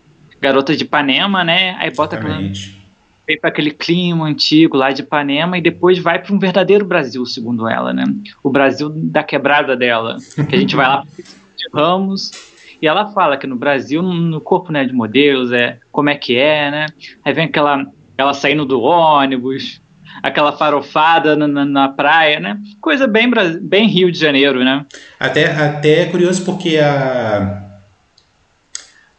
Garota 0.42 0.76
de 0.76 0.84
Ipanema, 0.84 1.44
né? 1.44 1.76
Aí 1.80 1.92
bota 1.92 2.18
aquela, 2.18 2.40
vem 2.40 3.40
para 3.40 3.50
aquele 3.50 3.72
clima 3.72 4.26
antigo 4.26 4.76
lá 4.76 4.92
de 4.92 5.02
Ipanema 5.02 5.58
e 5.58 5.62
depois 5.62 6.00
vai 6.00 6.20
para 6.20 6.34
um 6.34 6.40
verdadeiro 6.40 6.86
Brasil, 6.86 7.26
segundo 7.26 7.68
ela, 7.68 7.94
né? 7.94 8.04
O 8.44 8.50
Brasil 8.50 8.90
da 8.90 9.24
quebrada 9.24 9.78
dela, 9.78 10.18
que 10.50 10.56
a 10.56 10.60
gente 10.60 10.76
vai 10.76 10.88
lá 10.88 11.06
de 11.56 11.70
Ramos 11.74 12.32
e 12.82 12.88
ela 12.88 13.12
fala 13.12 13.38
que 13.38 13.46
no 13.46 13.56
Brasil, 13.56 14.02
no 14.02 14.42
corpo 14.42 14.72
né, 14.72 14.84
de 14.84 14.92
modelos, 14.92 15.52
é 15.52 15.80
como 15.92 16.10
é 16.10 16.16
que 16.16 16.36
é, 16.36 16.72
né? 16.72 16.86
Aí 17.24 17.34
vem 17.34 17.46
aquela 17.46 17.86
ela 18.18 18.34
saindo 18.34 18.66
do 18.66 18.82
ônibus, 18.82 19.82
aquela 20.22 20.52
farofada 20.54 21.36
na, 21.36 21.48
na, 21.48 21.66
na, 21.66 21.90
praia, 21.90 22.40
né? 22.40 22.60
Coisa 22.80 23.08
bem, 23.08 23.30
bem 23.62 23.88
Rio 23.88 24.12
de 24.12 24.20
Janeiro, 24.20 24.64
né? 24.64 24.86
Até, 25.20 25.52
até 25.52 26.02
é 26.02 26.06
curioso 26.06 26.44
porque 26.46 26.78
a, 26.78 27.64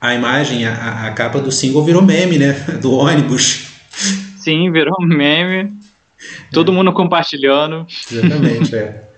a 0.00 0.14
imagem, 0.14 0.66
a, 0.66 1.06
a 1.06 1.10
capa 1.12 1.40
do 1.40 1.52
single 1.52 1.84
virou 1.84 2.02
meme, 2.02 2.38
né? 2.38 2.52
Do 2.80 2.92
ônibus. 2.92 3.68
Sim, 4.38 4.70
virou 4.72 4.96
meme. 5.00 5.72
Todo 6.52 6.72
é. 6.72 6.74
mundo 6.74 6.92
compartilhando. 6.92 7.86
Exatamente, 8.10 8.74
é. 8.74 9.08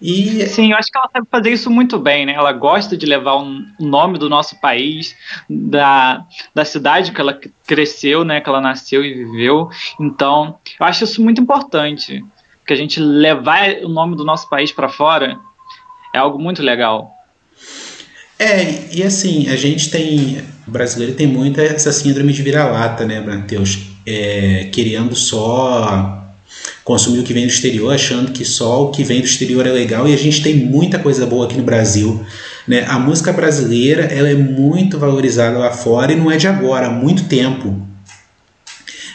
E... 0.00 0.46
Sim, 0.46 0.72
eu 0.72 0.78
acho 0.78 0.90
que 0.90 0.96
ela 0.96 1.10
sabe 1.12 1.26
fazer 1.30 1.50
isso 1.50 1.70
muito 1.70 1.98
bem, 1.98 2.24
né? 2.24 2.32
Ela 2.32 2.52
gosta 2.52 2.96
de 2.96 3.04
levar 3.04 3.34
o 3.34 3.42
um 3.42 3.66
nome 3.78 4.18
do 4.18 4.28
nosso 4.28 4.58
país, 4.60 5.14
da, 5.48 6.24
da 6.54 6.64
cidade 6.64 7.12
que 7.12 7.20
ela 7.20 7.38
cresceu, 7.66 8.24
né? 8.24 8.40
Que 8.40 8.48
ela 8.48 8.60
nasceu 8.60 9.04
e 9.04 9.12
viveu. 9.12 9.68
Então, 10.00 10.58
eu 10.78 10.86
acho 10.86 11.04
isso 11.04 11.22
muito 11.22 11.40
importante. 11.40 12.24
Que 12.66 12.72
a 12.72 12.76
gente 12.76 13.00
levar 13.00 13.76
o 13.82 13.88
nome 13.88 14.16
do 14.16 14.24
nosso 14.24 14.48
país 14.48 14.72
para 14.72 14.88
fora 14.88 15.38
é 16.14 16.18
algo 16.18 16.38
muito 16.38 16.62
legal. 16.62 17.12
É, 18.38 18.88
e 18.90 19.02
assim, 19.02 19.48
a 19.50 19.56
gente 19.56 19.90
tem. 19.90 20.42
O 20.66 20.70
brasileiro 20.70 21.14
tem 21.14 21.26
muito 21.26 21.60
essa 21.60 21.92
síndrome 21.92 22.32
de 22.32 22.42
vira-lata, 22.42 23.04
né, 23.04 23.20
Matheus? 23.20 23.90
É, 24.06 24.68
querendo 24.72 25.14
só 25.14 26.19
consumir 26.84 27.20
o 27.20 27.22
que 27.22 27.32
vem 27.32 27.46
do 27.46 27.52
exterior, 27.52 27.94
achando 27.94 28.32
que 28.32 28.44
só 28.44 28.84
o 28.84 28.90
que 28.90 29.04
vem 29.04 29.20
do 29.20 29.26
exterior 29.26 29.66
é 29.66 29.70
legal, 29.70 30.08
e 30.08 30.14
a 30.14 30.16
gente 30.16 30.42
tem 30.42 30.54
muita 30.54 30.98
coisa 30.98 31.26
boa 31.26 31.46
aqui 31.46 31.56
no 31.56 31.62
Brasil. 31.62 32.24
Né? 32.66 32.84
A 32.88 32.98
música 32.98 33.32
brasileira 33.32 34.02
ela 34.02 34.28
é 34.28 34.34
muito 34.34 34.98
valorizada 34.98 35.58
lá 35.58 35.70
fora 35.70 36.12
e 36.12 36.16
não 36.16 36.30
é 36.30 36.36
de 36.36 36.46
agora, 36.46 36.86
há 36.86 36.90
muito 36.90 37.24
tempo. 37.24 37.76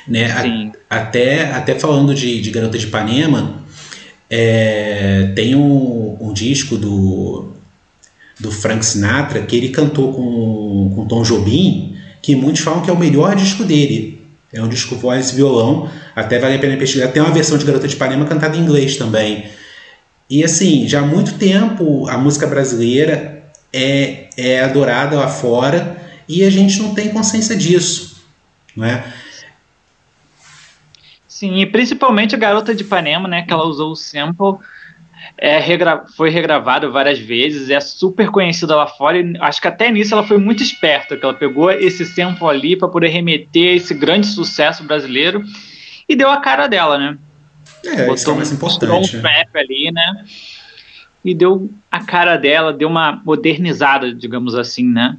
Né? 0.07 0.71
A, 0.89 0.97
até, 0.97 1.51
até 1.51 1.77
falando 1.77 2.13
de, 2.13 2.39
de 2.41 2.51
Garota 2.51 2.77
de 2.77 2.85
Ipanema, 2.85 3.63
é, 4.29 5.31
tem 5.35 5.55
um, 5.55 6.17
um, 6.19 6.33
disco 6.33 6.77
do, 6.77 7.49
do 8.39 8.51
Frank 8.51 8.85
Sinatra 8.85 9.41
que 9.41 9.55
ele 9.55 9.69
cantou 9.69 10.13
com, 10.13 10.91
com 10.95 11.07
Tom 11.07 11.23
Jobim, 11.23 11.95
que 12.21 12.35
muitos 12.35 12.61
falam 12.61 12.81
que 12.81 12.89
é 12.89 12.93
o 12.93 12.99
melhor 12.99 13.35
disco 13.35 13.63
dele. 13.63 14.14
É 14.55 14.61
um 14.61 14.69
disco 14.69 14.95
voz 14.95 15.31
e 15.31 15.35
violão, 15.35 15.89
até 16.15 16.39
vale 16.39 16.55
a 16.55 16.59
pena 16.59 16.77
pesquisar. 16.77 17.09
Tem 17.09 17.21
uma 17.21 17.31
versão 17.31 17.57
de 17.57 17.65
Garota 17.65 17.87
de 17.87 17.95
Ipanema 17.95 18.25
cantada 18.25 18.55
em 18.55 18.61
inglês 18.61 18.95
também. 18.95 19.49
E 20.29 20.43
assim, 20.43 20.87
já 20.87 21.01
há 21.01 21.05
muito 21.05 21.37
tempo 21.37 22.07
a 22.07 22.17
música 22.17 22.47
brasileira 22.47 23.43
é, 23.73 24.29
é 24.37 24.61
adorada 24.61 25.17
lá 25.17 25.27
fora 25.27 25.97
e 26.27 26.43
a 26.43 26.49
gente 26.49 26.81
não 26.81 26.95
tem 26.95 27.09
consciência 27.09 27.55
disso, 27.55 28.23
não 28.75 28.85
é? 28.85 29.03
Sim, 31.27 31.59
e 31.59 31.65
principalmente 31.65 32.33
a 32.33 32.37
Garota 32.37 32.73
de 32.73 32.83
Ipanema, 32.83 33.27
né, 33.27 33.41
que 33.41 33.51
ela 33.51 33.65
usou 33.65 33.91
o 33.91 33.95
sample, 33.95 34.57
é, 35.37 35.59
regra 35.59 36.05
foi 36.15 36.29
regravado 36.29 36.91
várias 36.91 37.19
vezes, 37.19 37.69
é 37.69 37.79
super 37.79 38.29
conhecida 38.29 38.75
lá 38.75 38.87
fora, 38.87 39.19
e 39.19 39.37
acho 39.39 39.61
que 39.61 39.67
até 39.67 39.91
nisso 39.91 40.13
ela 40.13 40.25
foi 40.25 40.37
muito 40.37 40.63
esperta, 40.63 41.17
que 41.17 41.25
ela 41.25 41.33
pegou 41.33 41.71
esse 41.71 42.05
sample 42.05 42.47
ali 42.47 42.75
para 42.75 42.87
poder 42.87 43.09
remeter 43.09 43.75
esse 43.75 43.93
grande 43.93 44.27
sucesso 44.27 44.83
brasileiro 44.83 45.43
e 46.07 46.15
deu 46.15 46.29
a 46.29 46.37
cara 46.37 46.67
dela, 46.67 46.97
né? 46.97 47.17
É, 47.85 47.97
Botou 47.97 48.15
isso 48.15 48.31
é 48.31 48.33
mais 48.35 48.51
importante. 48.51 49.17
Um 49.17 49.21
trap 49.21 49.49
ali, 49.55 49.91
né? 49.91 50.25
E 51.23 51.33
deu 51.33 51.69
a 51.91 52.03
cara 52.03 52.37
dela, 52.37 52.71
deu 52.71 52.87
uma 52.87 53.21
modernizada, 53.25 54.13
digamos 54.13 54.55
assim, 54.55 54.87
né? 54.87 55.17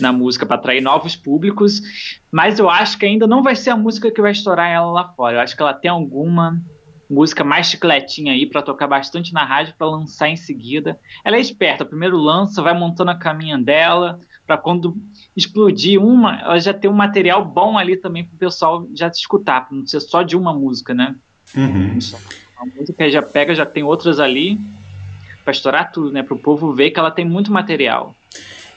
na 0.00 0.12
música 0.12 0.44
para 0.44 0.56
atrair 0.56 0.80
novos 0.80 1.14
públicos, 1.14 2.18
mas 2.30 2.58
eu 2.58 2.68
acho 2.68 2.98
que 2.98 3.06
ainda 3.06 3.26
não 3.26 3.42
vai 3.42 3.54
ser 3.54 3.70
a 3.70 3.76
música 3.76 4.10
que 4.10 4.20
vai 4.20 4.32
estourar 4.32 4.68
ela 4.68 4.90
lá 4.90 5.08
fora. 5.12 5.36
Eu 5.36 5.40
acho 5.40 5.56
que 5.56 5.62
ela 5.62 5.74
tem 5.74 5.90
alguma 5.90 6.60
música 7.14 7.44
mais 7.44 7.68
chicletinha 7.68 8.32
aí 8.32 8.44
para 8.44 8.60
tocar 8.60 8.88
bastante 8.88 9.32
na 9.32 9.44
rádio 9.44 9.74
para 9.78 9.86
lançar 9.86 10.28
em 10.28 10.36
seguida. 10.36 10.98
Ela 11.24 11.36
é 11.36 11.40
esperta, 11.40 11.84
primeiro 11.84 12.18
lança, 12.18 12.60
vai 12.60 12.76
montando 12.76 13.12
a 13.12 13.14
caminha 13.14 13.56
dela 13.56 14.18
para 14.46 14.58
quando 14.58 14.96
explodir 15.36 16.02
uma, 16.02 16.40
ela 16.40 16.60
já 16.60 16.74
tem 16.74 16.90
um 16.90 16.94
material 16.94 17.44
bom 17.44 17.78
ali 17.78 17.96
também 17.96 18.24
para 18.24 18.34
o 18.34 18.38
pessoal 18.38 18.86
já 18.94 19.08
te 19.08 19.20
escutar, 19.20 19.66
para 19.66 19.76
não 19.76 19.86
ser 19.86 20.00
só 20.00 20.22
de 20.22 20.36
uma 20.36 20.52
música, 20.52 20.92
né? 20.92 21.14
Uhum. 21.56 21.98
A 22.56 22.66
música 22.66 23.10
já 23.10 23.22
pega, 23.22 23.54
já 23.54 23.64
tem 23.64 23.82
outras 23.82 24.18
ali 24.18 24.58
para 25.44 25.52
estourar 25.52 25.92
tudo, 25.92 26.10
né? 26.10 26.22
Para 26.22 26.34
o 26.34 26.38
povo 26.38 26.72
ver 26.72 26.90
que 26.90 26.98
ela 26.98 27.10
tem 27.10 27.24
muito 27.24 27.52
material. 27.52 28.14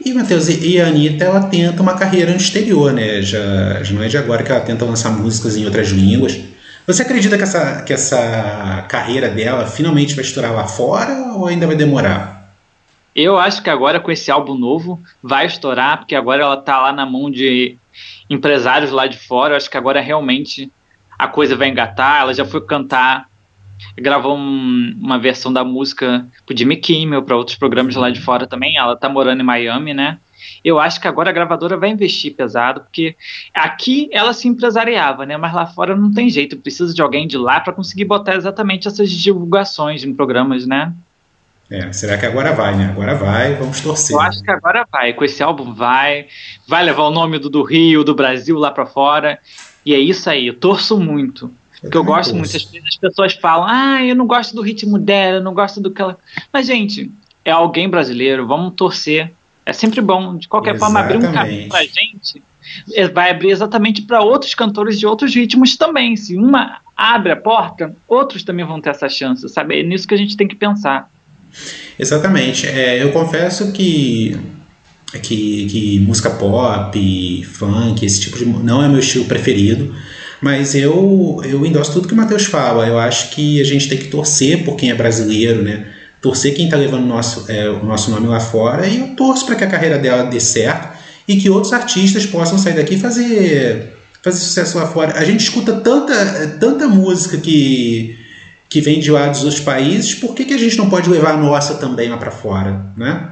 E, 0.04 0.14
Matheus, 0.14 0.48
e 0.48 0.80
a 0.80 0.88
Anitta, 0.88 1.26
ela 1.26 1.42
tenta 1.42 1.82
uma 1.82 1.96
carreira 1.96 2.32
no 2.32 2.38
exterior, 2.38 2.94
né? 2.94 3.22
Já, 3.22 3.82
já 3.84 3.94
não 3.94 4.04
é 4.04 4.08
de 4.08 4.18
agora 4.18 4.44
que 4.44 4.52
ela 4.52 4.62
tenta 4.62 4.86
lançar 4.86 5.10
músicas 5.12 5.58
em 5.58 5.66
outras 5.66 5.90
línguas. 5.90 6.40
Você 6.88 7.02
acredita 7.02 7.36
que 7.36 7.44
essa, 7.44 7.82
que 7.84 7.92
essa 7.92 8.86
carreira 8.88 9.28
dela 9.28 9.68
finalmente 9.68 10.16
vai 10.16 10.24
estourar 10.24 10.54
lá 10.54 10.66
fora 10.66 11.34
ou 11.36 11.46
ainda 11.46 11.68
vai 11.68 11.76
demorar? 11.76 12.56
Eu 13.14 13.38
acho 13.38 13.62
que 13.62 13.70
agora 13.70 14.00
com 14.00 14.10
esse 14.10 14.32
álbum 14.32 14.56
novo 14.56 14.98
vai 15.22 15.46
estourar, 15.46 15.98
porque 15.98 16.16
agora 16.16 16.44
ela 16.44 16.56
tá 16.56 16.80
lá 16.80 16.94
na 16.94 17.06
mão 17.06 17.30
de 17.30 17.76
empresários 18.30 18.90
lá 18.90 19.06
de 19.06 19.18
fora. 19.18 19.54
Eu 19.54 19.58
acho 19.58 19.70
que 19.70 19.76
agora 19.76 20.00
realmente 20.00 20.72
a 21.20 21.28
coisa 21.28 21.58
vai 21.58 21.68
engatar. 21.68 22.22
Ela 22.22 22.34
já 22.34 22.46
foi 22.46 22.62
cantar 22.62 23.28
gravou 23.98 24.38
um, 24.38 24.98
uma 25.00 25.20
versão 25.20 25.52
da 25.52 25.64
música 25.64 26.26
pro 26.46 26.58
Jimmy 26.58 26.78
Kimmel, 26.78 27.24
para 27.24 27.36
outros 27.36 27.58
programas 27.58 27.96
lá 27.96 28.10
de 28.10 28.22
fora 28.22 28.48
também. 28.48 28.78
Ela 28.78 28.96
tá 28.96 29.10
morando 29.10 29.42
em 29.42 29.46
Miami, 29.46 29.94
né? 29.94 30.20
Eu 30.64 30.80
acho 30.80 31.00
que 31.00 31.08
agora 31.08 31.30
a 31.30 31.34
gravadora 31.34 31.78
vai 31.78 31.90
investir 31.90 32.36
pesado, 32.36 32.82
porque 32.82 33.16
aqui 33.54 34.10
ela 34.12 34.34
se 34.34 34.48
empresariava, 34.48 35.26
né? 35.26 35.38
Mas 35.38 35.54
lá 35.54 35.66
fora 35.66 35.96
não 35.96 36.12
tem 36.12 36.30
jeito, 36.30 36.58
precisa 36.58 36.94
de 36.94 37.02
alguém 37.02 37.28
de 37.28 37.38
lá 37.38 37.60
para 37.60 37.74
conseguir 37.74 38.06
botar 38.06 38.36
exatamente 38.36 38.88
essas 38.88 39.10
divulgações 39.12 40.04
em 40.04 40.14
programas, 40.14 40.66
né? 40.66 40.94
É, 41.70 41.92
será 41.92 42.18
que 42.18 42.26
agora 42.26 42.54
vai, 42.54 42.76
né? 42.76 42.90
Agora 42.90 43.16
vai, 43.16 43.56
vamos 43.56 43.82
torcer. 43.82 44.16
Eu 44.16 44.22
acho 44.22 44.42
que 44.42 44.50
agora 44.50 44.88
vai, 44.90 45.14
com 45.14 45.26
esse 45.26 45.44
álbum 45.44 45.74
vai, 45.74 46.28
vai 46.66 46.84
levar 46.84 47.04
o 47.04 47.12
nome 47.12 47.40
do, 47.40 47.50
do 47.50 47.62
Rio, 47.62 48.04
do 48.04 48.16
Brasil 48.16 48.58
lá 48.58 48.72
para 48.72 48.86
fora. 48.86 49.38
E 49.86 49.94
é 49.94 50.00
isso 50.00 50.30
aí, 50.30 50.48
eu 50.48 50.54
torço 50.54 50.98
muito. 50.98 51.52
Eu 51.84 51.90
que 51.90 51.98
eu 51.98 52.04
gosto 52.04 52.34
muito. 52.34 52.56
As, 52.56 52.70
as 52.88 52.98
pessoas 52.98 53.34
falam, 53.34 53.68
ah, 53.70 54.04
eu 54.04 54.16
não 54.16 54.26
gosto 54.26 54.56
do 54.56 54.62
ritmo 54.62 54.98
dela, 54.98 55.38
eu 55.38 55.44
não 55.44 55.54
gosto 55.54 55.80
do 55.82 55.92
que 55.92 56.02
ela. 56.02 56.18
Mas, 56.52 56.66
gente, 56.66 57.12
é 57.44 57.52
alguém 57.52 57.90
brasileiro, 57.90 58.48
vamos 58.48 58.74
torcer. 58.74 59.32
É 59.68 59.74
sempre 59.74 60.00
bom, 60.00 60.38
de 60.38 60.48
qualquer 60.48 60.76
exatamente. 60.76 60.94
forma, 60.96 61.14
abrir 61.14 61.28
um 61.28 61.34
caminho 61.34 61.68
pra 61.68 61.84
gente. 61.84 62.42
É, 62.94 63.06
vai 63.10 63.32
abrir 63.32 63.50
exatamente 63.50 64.02
para 64.02 64.22
outros 64.22 64.56
cantores 64.56 64.98
de 64.98 65.06
outros 65.06 65.36
ritmos 65.36 65.76
também. 65.76 66.16
Se 66.16 66.38
uma 66.38 66.78
abre 66.96 67.34
a 67.34 67.36
porta, 67.36 67.94
outros 68.08 68.44
também 68.44 68.66
vão 68.66 68.80
ter 68.80 68.92
essa 68.92 69.10
chance, 69.10 69.48
sabe? 69.50 69.82
É 69.82 69.84
nisso 69.84 70.08
que 70.08 70.14
a 70.14 70.18
gente 70.18 70.38
tem 70.38 70.48
que 70.48 70.56
pensar. 70.56 71.12
Exatamente. 72.00 72.66
É, 72.66 73.04
eu 73.04 73.12
confesso 73.12 73.74
que, 73.74 74.40
que, 75.22 75.66
que 75.66 76.00
música 76.00 76.30
pop, 76.30 77.44
funk, 77.44 78.06
esse 78.06 78.22
tipo 78.22 78.38
de. 78.38 78.46
não 78.46 78.82
é 78.82 78.88
meu 78.88 79.00
estilo 79.00 79.26
preferido. 79.26 79.94
Mas 80.42 80.76
eu, 80.76 81.42
eu 81.44 81.66
endosso 81.66 81.92
tudo 81.92 82.08
que 82.08 82.14
o 82.14 82.18
Matheus 82.18 82.46
fala. 82.46 82.88
Eu 82.88 82.98
acho 82.98 83.32
que 83.32 83.60
a 83.60 83.66
gente 83.66 83.90
tem 83.90 83.98
que 83.98 84.08
torcer 84.08 84.64
por 84.64 84.78
quem 84.78 84.92
é 84.92 84.96
brasileiro, 84.96 85.62
né? 85.62 85.88
Torcer 86.22 86.56
quem 86.56 86.66
está 86.66 86.78
levando 86.78 87.04
o 87.04 87.08
nosso, 87.08 87.52
é, 87.52 87.70
o 87.70 87.84
nosso 87.84 88.10
nome 88.12 88.28
lá 88.28 88.40
fora. 88.40 88.88
E 88.88 89.00
eu 89.00 89.16
torço 89.16 89.46
para 89.46 89.56
que 89.56 89.64
a 89.64 89.68
carreira 89.68 89.98
dela 89.98 90.24
dê 90.24 90.40
certo 90.40 90.98
e 91.28 91.38
que 91.38 91.50
outros 91.50 91.74
artistas 91.74 92.26
possam 92.26 92.58
sair 92.58 92.76
daqui 92.76 92.96
e 92.96 93.00
fazer, 93.00 93.98
fazer 94.24 94.40
sucesso 94.40 94.78
lá 94.78 94.88
fora. 94.88 95.18
A 95.18 95.24
gente 95.24 95.42
escuta 95.42 95.74
tanta, 95.74 96.58
tanta 96.60 96.88
música 96.88 97.38
que, 97.38 98.18
que 98.70 98.82
vem 98.82 99.00
de 99.00 99.12
lá 99.12 99.28
dos 99.28 99.44
outros 99.44 99.62
países, 99.62 100.16
por 100.16 100.34
que, 100.34 100.46
que 100.46 100.54
a 100.54 100.58
gente 100.58 100.78
não 100.78 100.90
pode 100.90 101.10
levar 101.10 101.34
a 101.34 101.38
nossa 101.38 101.76
também 101.76 102.10
lá 102.10 102.18
para 102.18 102.32
fora, 102.32 102.86
né? 102.96 103.32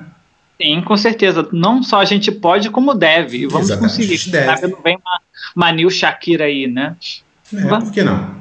Sim, 0.61 0.81
com 0.81 0.95
certeza. 0.95 1.47
Não 1.51 1.83
só 1.83 1.99
a 1.99 2.05
gente 2.05 2.31
pode, 2.31 2.69
como 2.69 2.93
deve. 2.93 3.39
E 3.39 3.45
vamos 3.45 3.69
Exatamente, 3.69 3.95
conseguir. 3.95 4.31
Deve. 4.31 4.45
Sabe, 4.45 4.73
não 4.73 4.81
vem 4.81 4.97
uma, 4.97 5.21
uma 5.55 5.71
New 5.71 5.89
Shakira 5.89 6.45
aí, 6.45 6.67
né? 6.67 6.95
É, 7.53 7.61
por 7.67 7.91
que 7.91 8.03
não? 8.03 8.35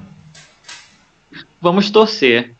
Vamos 1.60 1.90
torcer. 1.90 2.52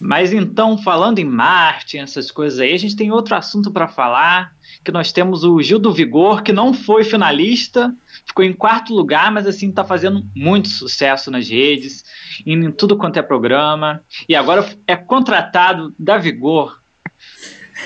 Mas 0.00 0.32
então, 0.32 0.78
falando 0.78 1.18
em 1.18 1.24
Marte, 1.24 1.98
essas 1.98 2.30
coisas 2.30 2.58
aí, 2.58 2.72
a 2.72 2.78
gente 2.78 2.96
tem 2.96 3.12
outro 3.12 3.34
assunto 3.34 3.70
para 3.70 3.86
falar, 3.86 4.54
que 4.82 4.90
nós 4.90 5.12
temos 5.12 5.44
o 5.44 5.60
Gil 5.60 5.78
do 5.78 5.92
Vigor, 5.92 6.42
que 6.42 6.52
não 6.52 6.72
foi 6.72 7.04
finalista, 7.04 7.94
ficou 8.24 8.42
em 8.44 8.52
quarto 8.52 8.94
lugar, 8.94 9.30
mas 9.30 9.46
assim 9.46 9.68
está 9.68 9.84
fazendo 9.84 10.24
muito 10.34 10.68
sucesso 10.68 11.30
nas 11.30 11.50
redes, 11.50 12.04
em 12.46 12.72
tudo 12.72 12.96
quanto 12.96 13.18
é 13.18 13.22
programa, 13.22 14.00
e 14.26 14.34
agora 14.34 14.66
é 14.86 14.96
contratado 14.96 15.92
da 15.98 16.16
Vigor 16.16 16.80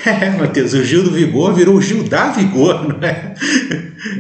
É, 0.07 0.31
Matheus, 0.31 0.75
o 0.75 0.85
Gil 0.85 1.03
do 1.03 1.11
Vigor 1.11 1.55
virou 1.55 1.77
o 1.77 1.81
Gil 1.81 2.05
da 2.05 2.31
Vigor, 2.31 2.87
não 2.87 3.09
é? 3.09 3.35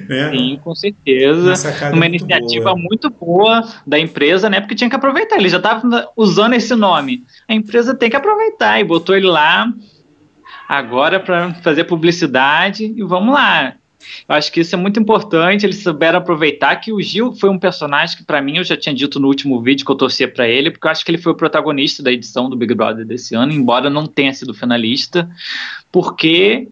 é. 0.08 0.30
Sim, 0.30 0.58
com 0.62 0.74
certeza. 0.74 1.52
Uma, 1.52 1.96
uma 1.96 2.06
iniciativa 2.06 2.70
boa. 2.70 2.76
muito 2.76 3.10
boa 3.10 3.62
da 3.86 3.98
empresa, 3.98 4.48
né? 4.48 4.60
Porque 4.60 4.74
tinha 4.74 4.88
que 4.88 4.96
aproveitar. 4.96 5.36
Ele 5.36 5.48
já 5.48 5.58
estava 5.58 6.10
usando 6.16 6.54
esse 6.54 6.74
nome. 6.74 7.22
A 7.46 7.54
empresa 7.54 7.94
tem 7.94 8.08
que 8.08 8.16
aproveitar 8.16 8.80
e 8.80 8.84
botou 8.84 9.14
ele 9.14 9.26
lá 9.26 9.70
agora 10.68 11.20
para 11.20 11.54
fazer 11.54 11.84
publicidade 11.84 12.94
e 12.96 13.02
vamos 13.02 13.34
lá. 13.34 13.74
Eu 14.28 14.34
acho 14.34 14.50
que 14.52 14.60
isso 14.60 14.74
é 14.74 14.78
muito 14.78 14.98
importante. 14.98 15.64
Eles 15.64 15.82
souberam 15.82 16.18
aproveitar 16.18 16.76
que 16.76 16.92
o 16.92 17.00
Gil 17.00 17.32
foi 17.32 17.50
um 17.50 17.58
personagem 17.58 18.16
que, 18.16 18.24
para 18.24 18.40
mim, 18.40 18.56
eu 18.58 18.64
já 18.64 18.76
tinha 18.76 18.94
dito 18.94 19.20
no 19.20 19.28
último 19.28 19.60
vídeo 19.60 19.84
que 19.84 19.90
eu 19.90 19.96
torcia 19.96 20.28
para 20.28 20.48
ele, 20.48 20.70
porque 20.70 20.86
eu 20.86 20.90
acho 20.90 21.04
que 21.04 21.10
ele 21.10 21.18
foi 21.18 21.32
o 21.32 21.36
protagonista 21.36 22.02
da 22.02 22.12
edição 22.12 22.48
do 22.48 22.56
Big 22.56 22.74
Brother 22.74 23.04
desse 23.04 23.34
ano, 23.34 23.52
embora 23.52 23.90
não 23.90 24.06
tenha 24.06 24.32
sido 24.32 24.54
finalista, 24.54 25.30
porque 25.92 26.68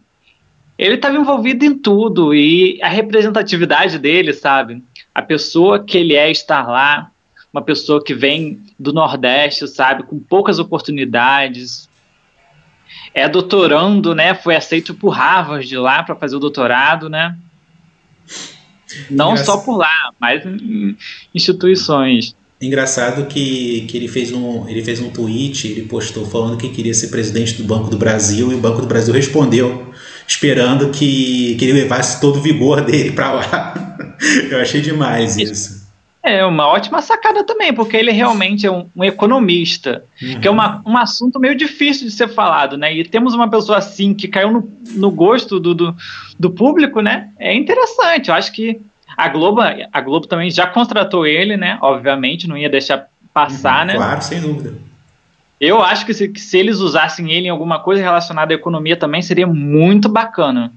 ele 0.78 0.94
estava 0.94 1.16
envolvido 1.16 1.64
em 1.64 1.78
tudo 1.78 2.34
e 2.34 2.80
a 2.82 2.88
representatividade 2.88 3.98
dele, 3.98 4.32
sabe? 4.32 4.82
A 5.14 5.22
pessoa 5.22 5.84
que 5.84 5.98
ele 5.98 6.14
é 6.14 6.30
estar 6.30 6.66
lá, 6.66 7.10
uma 7.52 7.62
pessoa 7.62 8.02
que 8.02 8.14
vem 8.14 8.60
do 8.78 8.92
Nordeste, 8.92 9.68
sabe, 9.68 10.02
com 10.04 10.18
poucas 10.18 10.58
oportunidades, 10.58 11.88
é 13.14 13.28
doutorando, 13.28 14.14
né? 14.14 14.34
Foi 14.34 14.56
aceito 14.56 14.94
por 14.94 15.10
Harvard 15.10 15.66
de 15.66 15.76
lá 15.76 16.02
para 16.02 16.14
fazer 16.14 16.36
o 16.36 16.40
doutorado, 16.40 17.08
né? 17.08 17.36
Não 19.10 19.36
só 19.36 19.58
por 19.58 19.76
lá, 19.76 20.12
mas 20.20 20.44
em 20.44 20.96
instituições. 21.34 22.34
Engraçado 22.60 23.26
que, 23.26 23.86
que 23.88 23.96
ele, 23.96 24.06
fez 24.06 24.30
um, 24.30 24.68
ele 24.68 24.84
fez 24.84 25.00
um 25.00 25.10
tweet, 25.10 25.66
ele 25.66 25.82
postou 25.82 26.24
falando 26.24 26.56
que 26.56 26.68
queria 26.68 26.94
ser 26.94 27.08
presidente 27.08 27.54
do 27.54 27.64
Banco 27.64 27.90
do 27.90 27.98
Brasil 27.98 28.52
e 28.52 28.54
o 28.54 28.58
Banco 28.58 28.80
do 28.80 28.86
Brasil 28.86 29.12
respondeu, 29.12 29.92
esperando 30.28 30.90
que, 30.90 31.56
que 31.56 31.64
ele 31.64 31.72
levasse 31.72 32.20
todo 32.20 32.38
o 32.38 32.42
vigor 32.42 32.82
dele 32.82 33.10
para 33.12 33.32
lá. 33.32 34.14
Eu 34.48 34.60
achei 34.60 34.80
demais 34.80 35.36
isso. 35.36 35.81
É 36.24 36.44
uma 36.44 36.68
ótima 36.68 37.02
sacada 37.02 37.42
também, 37.42 37.72
porque 37.72 37.96
ele 37.96 38.12
realmente 38.12 38.64
é 38.64 38.70
um, 38.70 38.86
um 38.94 39.02
economista, 39.02 40.04
uhum. 40.22 40.40
que 40.40 40.46
é 40.46 40.50
uma, 40.50 40.80
um 40.86 40.96
assunto 40.96 41.40
meio 41.40 41.56
difícil 41.56 42.06
de 42.06 42.12
ser 42.12 42.28
falado, 42.28 42.76
né? 42.76 42.94
E 42.94 43.02
temos 43.02 43.34
uma 43.34 43.50
pessoa 43.50 43.78
assim 43.78 44.14
que 44.14 44.28
caiu 44.28 44.52
no, 44.52 44.72
no 44.94 45.10
gosto 45.10 45.58
do, 45.58 45.74
do, 45.74 45.96
do 46.38 46.50
público, 46.50 47.00
né? 47.00 47.30
É 47.40 47.52
interessante. 47.52 48.28
Eu 48.28 48.36
acho 48.36 48.52
que 48.52 48.80
a 49.16 49.28
Globo, 49.28 49.60
a 49.60 50.00
Globo 50.00 50.28
também 50.28 50.48
já 50.48 50.64
contratou 50.64 51.26
ele, 51.26 51.56
né? 51.56 51.76
Obviamente, 51.82 52.48
não 52.48 52.56
ia 52.56 52.70
deixar 52.70 53.08
passar, 53.34 53.80
uhum, 53.80 53.86
né? 53.86 53.94
Claro, 53.96 54.22
sem 54.22 54.40
dúvida. 54.40 54.74
Eu 55.60 55.82
acho 55.82 56.06
que 56.06 56.14
se, 56.14 56.28
que 56.28 56.40
se, 56.40 56.56
eles 56.56 56.78
usassem 56.78 57.32
ele 57.32 57.46
em 57.46 57.50
alguma 57.50 57.80
coisa 57.80 58.02
relacionada 58.02 58.52
à 58.52 58.56
economia 58.56 58.96
também 58.96 59.22
seria 59.22 59.46
muito 59.46 60.08
bacana. 60.08 60.72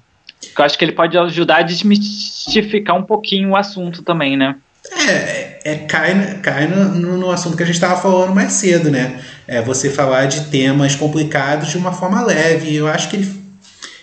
Eu 0.58 0.66
acho 0.66 0.78
que 0.78 0.86
ele 0.86 0.92
pode 0.92 1.18
ajudar 1.18 1.58
a 1.58 1.62
desmistificar 1.62 2.96
um 2.96 3.04
pouquinho 3.04 3.50
o 3.50 3.56
assunto 3.56 4.04
também, 4.04 4.38
né? 4.38 4.56
É, 4.92 5.60
é, 5.64 5.76
cai, 5.88 6.40
cai 6.42 6.68
no, 6.68 7.18
no 7.18 7.32
assunto 7.32 7.58
que 7.58 7.64
a 7.64 7.66
gente 7.66 7.76
estava 7.76 8.00
falando 8.00 8.34
mais 8.34 8.54
cedo, 8.54 8.92
né? 8.92 9.20
É 9.48 9.62
você 9.62 9.90
falar 9.90 10.26
de 10.26 10.46
temas 10.46 10.96
complicados 10.96 11.70
de 11.70 11.78
uma 11.78 11.92
forma 11.92 12.22
leve. 12.24 12.76
Eu 12.76 12.88
acho 12.88 13.10
que 13.10 13.18
ele, 13.18 13.42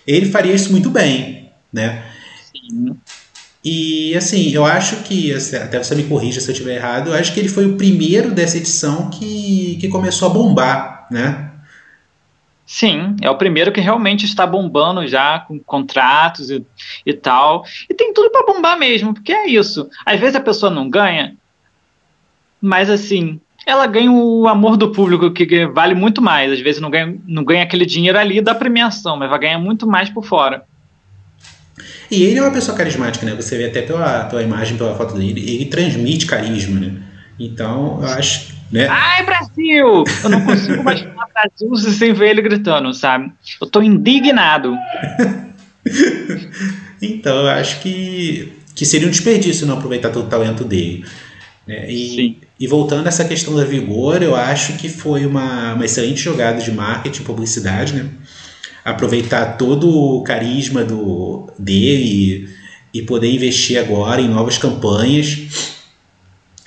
ele 0.06 0.30
faria 0.30 0.54
isso 0.54 0.72
muito 0.72 0.90
bem, 0.90 1.50
né? 1.72 2.02
Sim. 2.52 2.96
E 3.64 4.14
assim, 4.16 4.50
eu 4.50 4.64
acho 4.64 4.96
que, 4.96 5.32
assim, 5.32 5.56
até 5.56 5.78
você 5.82 5.94
me 5.94 6.02
corrija 6.04 6.40
se 6.40 6.48
eu 6.48 6.52
estiver 6.52 6.76
errado, 6.76 7.10
eu 7.10 7.14
acho 7.14 7.32
que 7.32 7.38
ele 7.38 7.48
foi 7.48 7.64
o 7.64 7.76
primeiro 7.76 8.32
dessa 8.32 8.56
edição 8.56 9.08
que, 9.08 9.78
que 9.80 9.88
começou 9.88 10.28
a 10.28 10.32
bombar, 10.32 11.06
né? 11.10 11.51
Sim, 12.72 13.16
é 13.20 13.28
o 13.28 13.36
primeiro 13.36 13.70
que 13.70 13.82
realmente 13.82 14.24
está 14.24 14.46
bombando 14.46 15.06
já 15.06 15.40
com 15.40 15.58
contratos 15.58 16.48
e, 16.48 16.64
e 17.04 17.12
tal. 17.12 17.66
E 17.86 17.92
tem 17.92 18.14
tudo 18.14 18.30
para 18.30 18.46
bombar 18.46 18.78
mesmo, 18.78 19.12
porque 19.12 19.30
é 19.30 19.46
isso. 19.46 19.90
Às 20.06 20.18
vezes 20.18 20.36
a 20.36 20.40
pessoa 20.40 20.72
não 20.72 20.88
ganha, 20.88 21.36
mas 22.62 22.88
assim, 22.88 23.38
ela 23.66 23.86
ganha 23.86 24.10
o 24.10 24.48
amor 24.48 24.78
do 24.78 24.90
público, 24.90 25.30
que 25.30 25.66
vale 25.66 25.94
muito 25.94 26.22
mais. 26.22 26.50
Às 26.50 26.60
vezes 26.60 26.80
não 26.80 26.88
ganha, 26.88 27.14
não 27.26 27.44
ganha 27.44 27.62
aquele 27.62 27.84
dinheiro 27.84 28.18
ali 28.18 28.40
da 28.40 28.54
premiação, 28.54 29.18
mas 29.18 29.28
vai 29.28 29.38
ganhar 29.38 29.58
muito 29.58 29.86
mais 29.86 30.08
por 30.08 30.24
fora. 30.24 30.64
E 32.10 32.22
ele 32.22 32.38
é 32.38 32.42
uma 32.42 32.52
pessoa 32.52 32.74
carismática, 32.74 33.26
né? 33.26 33.34
Você 33.34 33.58
vê 33.58 33.66
até 33.66 33.82
pela, 33.82 34.24
pela 34.24 34.42
imagem, 34.42 34.78
pela 34.78 34.94
foto 34.94 35.12
dele, 35.12 35.44
ele 35.46 35.66
transmite 35.66 36.24
carisma, 36.24 36.80
né? 36.80 37.02
Então, 37.38 37.98
eu 38.00 38.08
acho, 38.08 38.54
né? 38.72 38.88
Ai, 38.88 39.24
Brasil! 39.24 40.04
Eu 40.24 40.30
não 40.30 40.40
consigo 40.46 40.82
mais 40.82 41.00
falar 41.00 41.28
Brasil 41.34 41.92
sem 41.92 42.12
ver 42.14 42.30
ele 42.30 42.42
gritando, 42.42 42.92
sabe? 42.94 43.30
Eu 43.60 43.66
tô 43.66 43.82
indignado. 43.82 44.74
então, 47.02 47.36
eu 47.42 47.48
acho 47.50 47.80
que, 47.80 48.52
que 48.74 48.86
seria 48.86 49.06
um 49.06 49.10
desperdício 49.10 49.66
não 49.66 49.76
aproveitar 49.76 50.10
todo 50.10 50.26
o 50.26 50.30
talento 50.30 50.64
dele. 50.64 51.04
Né? 51.66 51.90
E, 51.90 52.08
Sim. 52.10 52.36
e 52.58 52.66
voltando 52.66 53.04
a 53.04 53.08
essa 53.08 53.24
questão 53.26 53.54
da 53.54 53.64
vigor, 53.64 54.22
eu 54.22 54.35
acho 54.35 54.72
que 54.74 54.88
foi 54.88 55.26
uma, 55.26 55.74
uma 55.74 55.85
excelente 55.85 56.20
jogada 56.20 56.61
de 56.61 56.72
marketing, 56.72 57.22
publicidade, 57.24 57.94
né? 57.94 58.08
aproveitar 58.85 59.56
todo 59.56 59.88
o 59.88 60.22
carisma 60.22 60.82
do, 60.82 61.48
dele 61.58 62.48
e, 62.92 62.98
e 62.98 63.02
poder 63.02 63.32
investir 63.32 63.78
agora 63.78 64.20
em 64.20 64.28
novas 64.28 64.58
campanhas. 64.58 65.62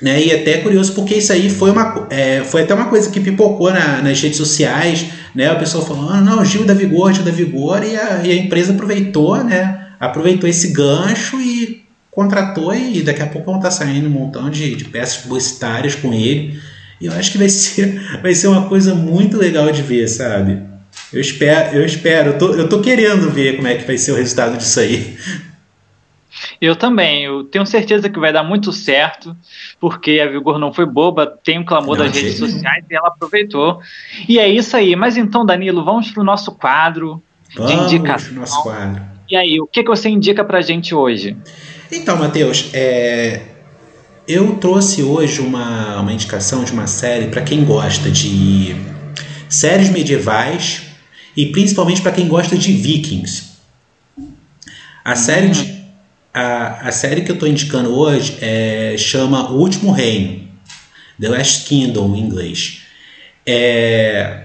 Né? 0.02 0.26
E 0.26 0.34
até 0.34 0.56
é 0.56 0.58
curioso 0.58 0.94
porque 0.94 1.16
isso 1.16 1.32
aí 1.32 1.50
foi, 1.50 1.72
uma, 1.72 2.08
é, 2.10 2.42
foi 2.44 2.64
até 2.64 2.74
uma 2.74 2.88
coisa 2.88 3.10
que 3.10 3.20
pipocou 3.20 3.72
na, 3.72 4.02
nas 4.02 4.20
redes 4.20 4.38
sociais, 4.38 5.06
né? 5.34 5.52
O 5.52 5.58
pessoal 5.58 5.86
falando, 5.86 6.12
ah, 6.12 6.22
não, 6.22 6.44
Gil 6.44 6.66
da 6.66 6.74
Vigor, 6.74 7.14
Gil 7.14 7.24
da 7.24 7.32
Vigor, 7.32 7.82
e 7.84 7.96
a, 7.96 8.22
e 8.24 8.32
a 8.32 8.36
empresa 8.36 8.74
aproveitou, 8.74 9.42
né? 9.42 9.88
Aproveitou 9.98 10.50
esse 10.50 10.74
gancho 10.74 11.40
e 11.40 11.86
contratou 12.12 12.74
e 12.74 13.02
daqui 13.04 13.22
a 13.22 13.28
pouco 13.28 13.48
vão 13.48 13.58
estar 13.58 13.72
saindo 13.72 14.08
um 14.08 14.12
montão 14.12 14.50
de, 14.50 14.76
de 14.76 14.86
peças 14.86 15.18
publicitárias 15.18 15.96
com 15.96 16.14
ele. 16.14 16.60
E 17.00 17.06
eu 17.06 17.14
acho 17.14 17.32
que 17.32 17.38
vai 17.38 17.48
ser, 17.50 18.02
vai 18.22 18.36
ser 18.36 18.48
uma 18.48 18.68
coisa 18.68 18.94
muito 18.94 19.38
legal 19.38 19.72
de 19.72 19.82
ver, 19.82 20.08
sabe? 20.08 20.62
Eu 21.14 21.22
espero, 21.22 21.78
eu 21.78 21.86
espero, 21.86 22.32
eu 22.32 22.38
tô, 22.38 22.54
eu 22.54 22.68
tô 22.68 22.82
querendo 22.82 23.30
ver 23.30 23.56
como 23.56 23.68
é 23.68 23.76
que 23.76 23.86
vai 23.86 23.98
ser 23.98 24.12
o 24.12 24.16
resultado 24.16 24.58
disso 24.58 24.80
aí. 24.80 25.18
Eu 26.60 26.76
também, 26.76 27.24
eu 27.24 27.44
tenho 27.44 27.66
certeza 27.66 28.10
que 28.10 28.20
vai 28.20 28.34
dar 28.34 28.44
muito 28.44 28.72
certo, 28.72 29.36
porque 29.80 30.20
a 30.20 30.30
Vigor 30.30 30.60
não 30.60 30.74
foi 30.74 30.86
boba, 30.86 31.26
tem 31.26 31.58
o 31.58 31.62
um 31.62 31.66
clamor 31.66 31.98
não, 31.98 32.06
das 32.06 32.16
redes 32.16 32.38
sociais 32.38 32.86
e 32.90 32.96
ela 32.96 33.08
aproveitou. 33.08 33.80
E 34.28 34.40
é 34.40 34.48
isso 34.48 34.76
aí. 34.76 34.96
Mas 34.96 35.18
então, 35.18 35.46
Danilo, 35.46 35.84
vamos 35.84 36.12
para 36.12 36.22
o 36.22 36.26
nosso 36.26 36.52
quadro 36.54 37.22
vamos 37.56 37.72
de 37.72 37.96
indicação. 37.96 38.34
Nosso 38.34 38.64
quadro. 38.64 39.02
E 39.30 39.36
aí, 39.36 39.60
o 39.60 39.66
que, 39.66 39.84
que 39.84 39.90
você 39.90 40.10
indica 40.10 40.44
para 40.44 40.60
a 40.60 40.62
gente 40.62 40.94
hoje? 40.94 41.36
Então, 41.92 42.18
Matheus, 42.18 42.70
é, 42.74 43.42
eu 44.28 44.56
trouxe 44.56 45.04
hoje 45.04 45.42
uma, 45.42 46.00
uma 46.00 46.12
indicação 46.12 46.64
de 46.64 46.72
uma 46.72 46.88
série 46.88 47.28
para 47.28 47.42
quem 47.42 47.64
gosta 47.64 48.10
de 48.10 48.76
séries 49.50 49.90
medievais 49.90 50.84
e 51.36 51.48
principalmente 51.48 52.02
para 52.02 52.12
quem 52.12 52.28
gosta 52.28 52.58
de 52.58 52.72
Vikings. 52.72 53.56
A 55.04 55.16
série, 55.16 55.50
de, 55.50 55.75
a, 56.36 56.90
a 56.90 56.92
série 56.92 57.22
que 57.22 57.32
eu 57.32 57.36
estou 57.36 57.48
indicando 57.48 57.98
hoje 57.98 58.38
é, 58.42 58.96
chama 58.98 59.52
O 59.52 59.58
Último 59.58 59.94
Reino, 59.94 60.46
The 61.20 61.30
Last 61.30 61.66
Kingdom 61.70 62.14
em 62.14 62.20
inglês. 62.20 62.82
É, 63.46 64.42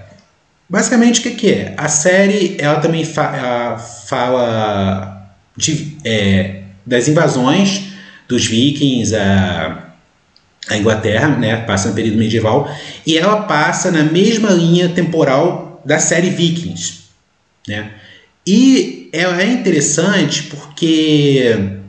basicamente 0.69 1.19
o 1.19 1.23
que, 1.23 1.31
que, 1.31 1.51
é? 1.51 1.73
A 1.75 1.89
série 1.89 2.55
ela 2.57 2.79
também 2.79 3.03
fa, 3.03 3.77
fala 4.07 5.35
de, 5.57 5.97
é, 6.05 6.61
das 6.85 7.09
invasões 7.09 7.91
dos 8.25 8.45
vikings 8.45 9.13
a 9.13 10.77
Inglaterra, 10.77 11.27
né, 11.27 11.57
passa 11.57 11.89
no 11.89 11.95
período 11.95 12.17
medieval, 12.17 12.73
e 13.05 13.17
ela 13.17 13.41
passa 13.41 13.91
na 13.91 14.03
mesma 14.03 14.51
linha 14.51 14.87
temporal 14.87 15.81
da 15.83 15.99
série 15.99 16.29
Vikings. 16.29 17.01
Né? 17.67 17.91
E 18.47 19.09
ela 19.11 19.41
é 19.41 19.47
interessante 19.47 20.43
porque 20.43 21.80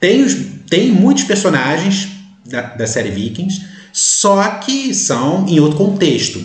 tem, 0.00 0.22
os, 0.22 0.34
tem 0.68 0.90
muitos 0.90 1.24
personagens 1.24 2.08
da, 2.44 2.62
da 2.62 2.86
série 2.86 3.10
Vikings, 3.10 3.64
só 3.92 4.42
que 4.58 4.92
são 4.94 5.46
em 5.48 5.60
outro 5.60 5.78
contexto. 5.78 6.44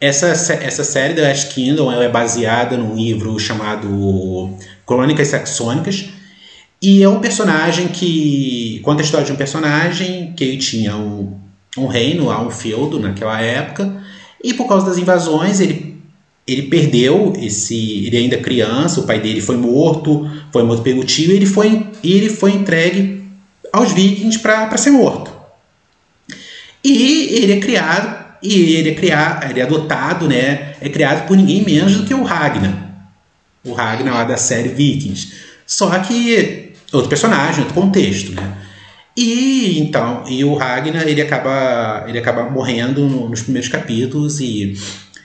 Essa, 0.00 0.26
essa 0.26 0.84
série 0.84 1.14
The 1.14 1.28
Last 1.28 1.54
Kingdom 1.54 1.90
ela 1.90 2.04
é 2.04 2.08
baseada 2.08 2.76
num 2.76 2.94
livro 2.94 3.38
chamado 3.38 4.56
Crônicas 4.86 5.28
Saxônicas, 5.28 6.06
e 6.82 7.02
é 7.02 7.08
um 7.08 7.20
personagem 7.20 7.88
que 7.88 8.80
conta 8.84 9.00
a 9.02 9.04
história 9.04 9.24
de 9.24 9.32
um 9.32 9.36
personagem 9.36 10.34
que 10.36 10.44
ele 10.44 10.58
tinha 10.58 10.94
um, 10.96 11.38
um 11.78 11.86
reino, 11.86 12.30
um 12.30 12.50
feudo 12.50 13.00
naquela 13.00 13.40
época, 13.40 14.02
e 14.42 14.52
por 14.52 14.68
causa 14.68 14.84
das 14.84 14.98
invasões, 14.98 15.60
ele, 15.60 15.93
ele 16.46 16.62
perdeu 16.62 17.32
esse. 17.40 18.06
Ele 18.06 18.16
ainda 18.16 18.36
criança, 18.38 19.00
o 19.00 19.04
pai 19.04 19.20
dele 19.20 19.40
foi 19.40 19.56
morto, 19.56 20.30
foi 20.52 20.62
morto 20.62 20.82
pelo 20.82 21.04
tio, 21.04 21.30
e 21.30 21.36
ele 21.36 21.46
foi, 21.46 21.86
ele 22.02 22.28
foi 22.28 22.52
entregue 22.52 23.22
aos 23.72 23.92
vikings 23.92 24.38
para 24.38 24.76
ser 24.76 24.90
morto. 24.90 25.32
E 26.82 27.42
ele 27.42 27.54
é 27.54 27.60
criado, 27.60 28.24
e 28.42 28.74
ele 28.74 28.90
é 28.90 28.94
criado, 28.94 29.50
ele 29.50 29.60
é 29.60 29.62
adotado, 29.62 30.28
né? 30.28 30.74
É 30.80 30.88
criado 30.88 31.26
por 31.26 31.36
ninguém 31.36 31.64
menos 31.64 31.96
do 31.96 32.04
que 32.04 32.12
o 32.12 32.22
Ragnar. 32.22 32.92
O 33.64 33.72
Ragnar 33.72 34.14
lá 34.14 34.24
da 34.24 34.36
série 34.36 34.68
Vikings. 34.68 35.32
Só 35.66 35.98
que 36.00 36.72
outro 36.92 37.08
personagem, 37.08 37.60
outro 37.60 37.74
contexto, 37.74 38.32
né? 38.32 38.58
E 39.16 39.78
então, 39.78 40.24
e 40.28 40.44
o 40.44 40.54
Ragnar 40.54 41.08
ele 41.08 41.22
acaba, 41.22 42.04
ele 42.06 42.18
acaba 42.18 42.50
morrendo 42.50 43.08
no, 43.08 43.30
nos 43.30 43.42
primeiros 43.42 43.70
capítulos 43.70 44.40
e, 44.40 44.76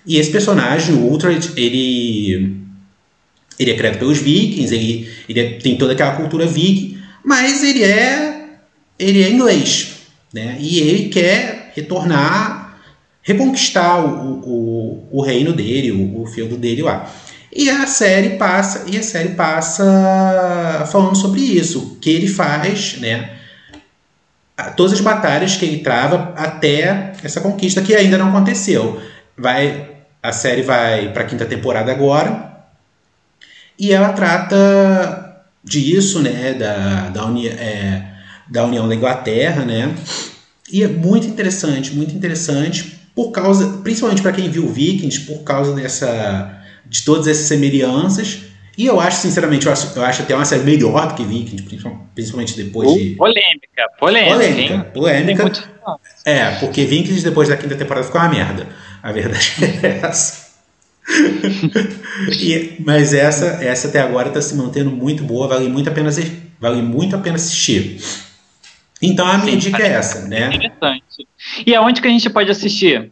e 0.09 0.17
esse 0.17 0.31
personagem, 0.31 0.95
o 0.95 1.13
Uhtred, 1.13 1.51
ele 1.55 2.57
ele 3.59 3.71
é 3.71 3.75
criado 3.75 3.99
pelos 3.99 4.17
vikings, 4.17 4.73
ele, 4.73 5.07
ele 5.27 5.39
é, 5.39 5.49
tem 5.59 5.77
toda 5.77 5.93
aquela 5.93 6.15
cultura 6.15 6.47
viking, 6.47 6.97
mas 7.23 7.61
ele 7.61 7.83
é 7.83 8.55
ele 8.97 9.21
é 9.21 9.29
inglês, 9.29 9.97
né? 10.33 10.57
E 10.59 10.79
ele 10.79 11.09
quer 11.09 11.73
retornar, 11.75 12.79
reconquistar 13.21 14.03
o, 14.03 14.41
o, 14.43 15.07
o 15.11 15.21
reino 15.21 15.53
dele, 15.53 15.91
o, 15.91 16.23
o 16.23 16.25
feudo 16.25 16.57
dele 16.57 16.81
lá. 16.81 17.07
E 17.55 17.69
a 17.69 17.85
série 17.85 18.31
passa, 18.31 18.85
e 18.89 18.97
a 18.97 19.03
série 19.03 19.35
passa 19.35 20.87
falando 20.91 21.15
sobre 21.15 21.41
isso, 21.41 21.99
que 22.01 22.09
ele 22.09 22.27
faz, 22.27 22.97
né? 22.99 23.35
todas 24.75 24.93
as 24.93 25.01
batalhas 25.01 25.55
que 25.55 25.65
ele 25.65 25.77
trava 25.79 26.33
até 26.35 27.13
essa 27.23 27.39
conquista 27.39 27.81
que 27.81 27.95
ainda 27.95 28.17
não 28.17 28.29
aconteceu. 28.29 28.99
Vai 29.37 29.98
a 30.21 30.31
série 30.31 30.61
vai 30.61 31.11
para 31.11 31.23
a 31.23 31.25
quinta 31.25 31.45
temporada 31.45 31.91
agora. 31.91 32.49
E 33.77 33.93
ela 33.93 34.13
trata 34.13 35.43
disso, 35.63 36.21
né? 36.21 36.53
Da, 36.53 37.09
da, 37.09 37.25
uni, 37.25 37.47
é, 37.47 38.03
da 38.47 38.65
União 38.65 38.87
da 38.87 38.95
Inglaterra, 38.95 39.63
né? 39.63 39.95
E 40.71 40.83
é 40.83 40.87
muito 40.87 41.27
interessante, 41.27 41.95
muito 41.95 42.13
interessante, 42.13 42.99
por 43.15 43.31
causa, 43.31 43.79
principalmente 43.83 44.21
para 44.21 44.31
quem 44.31 44.49
viu 44.49 44.67
Vikings, 44.67 45.21
por 45.21 45.43
causa 45.43 45.73
dessa 45.73 46.57
de 46.85 47.03
todas 47.03 47.27
essas 47.27 47.45
semelhanças. 47.45 48.43
E 48.77 48.85
eu 48.85 48.99
acho, 48.99 49.17
sinceramente, 49.17 49.65
eu 49.65 49.71
acho, 49.73 49.91
eu 49.97 50.03
acho 50.03 50.21
até 50.21 50.35
uma 50.35 50.45
série 50.45 50.63
melhor 50.63 51.07
do 51.07 51.13
que 51.13 51.23
Vikings, 51.23 51.63
principalmente 52.13 52.55
depois 52.55 52.93
de. 52.93 53.15
Polêmica, 53.15 53.85
polêmica. 53.99 54.33
Polêmica, 54.33 54.73
hein? 54.73 54.85
polêmica. 54.93 55.69
É, 56.25 56.51
porque 56.59 56.85
Vikings 56.85 57.23
depois 57.23 57.49
da 57.49 57.57
quinta 57.57 57.75
temporada 57.75 58.05
ficou 58.05 58.21
uma 58.21 58.29
merda. 58.29 58.67
A 59.01 59.11
verdade 59.11 59.53
é 59.83 59.99
essa. 60.03 60.49
e, 62.39 62.75
mas 62.85 63.13
essa, 63.13 63.45
essa 63.63 63.87
até 63.87 64.01
agora 64.01 64.27
está 64.27 64.41
se 64.41 64.55
mantendo 64.55 64.91
muito 64.91 65.23
boa, 65.23 65.47
vale 65.47 65.67
muito 65.67 65.89
a 65.89 65.93
pena, 65.93 66.09
vale 66.59 66.81
muito 66.81 67.15
a 67.15 67.19
pena 67.19 67.35
assistir. 67.35 68.01
Então 69.01 69.25
a 69.25 69.37
minha 69.37 69.53
Sim, 69.53 69.69
dica 69.69 69.81
é 69.81 69.93
essa, 69.93 70.27
né? 70.27 70.47
Interessante. 70.47 71.27
E 71.65 71.73
aonde 71.73 72.01
que 72.01 72.07
a 72.07 72.11
gente 72.11 72.29
pode 72.29 72.51
assistir? 72.51 73.11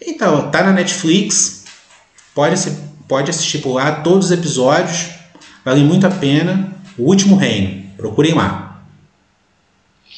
Então, 0.00 0.50
tá 0.50 0.62
na 0.62 0.72
Netflix, 0.72 1.64
pode, 2.34 2.56
pode 3.06 3.30
assistir 3.30 3.58
por 3.58 3.74
lá 3.74 3.92
todos 3.92 4.26
os 4.26 4.32
episódios, 4.32 5.10
vale 5.64 5.82
muito 5.82 6.06
a 6.06 6.10
pena. 6.10 6.72
O 6.96 7.04
Último 7.04 7.36
Reino, 7.36 7.84
procurem 7.96 8.34
lá. 8.34 8.69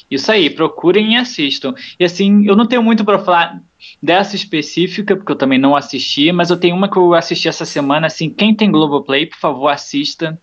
Isso 0.09 0.31
aí, 0.31 0.49
procurem 0.49 1.13
e 1.13 1.15
assistam. 1.17 1.73
E 1.99 2.03
assim, 2.03 2.45
eu 2.45 2.55
não 2.55 2.65
tenho 2.65 2.83
muito 2.83 3.03
para 3.03 3.19
falar 3.19 3.61
dessa 4.01 4.35
específica, 4.35 5.15
porque 5.15 5.31
eu 5.31 5.35
também 5.35 5.59
não 5.59 5.75
assisti, 5.75 6.31
mas 6.31 6.49
eu 6.49 6.57
tenho 6.57 6.75
uma 6.75 6.89
que 6.89 6.97
eu 6.97 7.13
assisti 7.13 7.47
essa 7.47 7.65
semana, 7.65 8.07
assim, 8.07 8.29
quem 8.29 8.55
tem 8.55 8.71
Globoplay, 8.71 9.25
por 9.25 9.37
favor, 9.37 9.69
assista. 9.69 10.39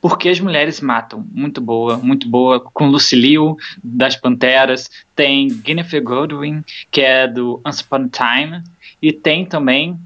Porque 0.00 0.28
as 0.28 0.38
Mulheres 0.38 0.80
Matam, 0.80 1.26
muito 1.32 1.60
boa, 1.60 1.96
muito 1.96 2.28
boa, 2.28 2.60
com 2.60 2.88
Lucille 2.88 3.56
das 3.82 4.14
Panteras, 4.14 4.90
tem 5.16 5.48
Guinevere 5.48 6.04
Goldwyn, 6.04 6.62
que 6.90 7.00
é 7.00 7.26
do 7.26 7.60
Once 7.66 7.82
Upon 7.82 8.04
a 8.04 8.08
Time, 8.08 8.62
e 9.02 9.12
tem 9.12 9.44
também 9.44 9.98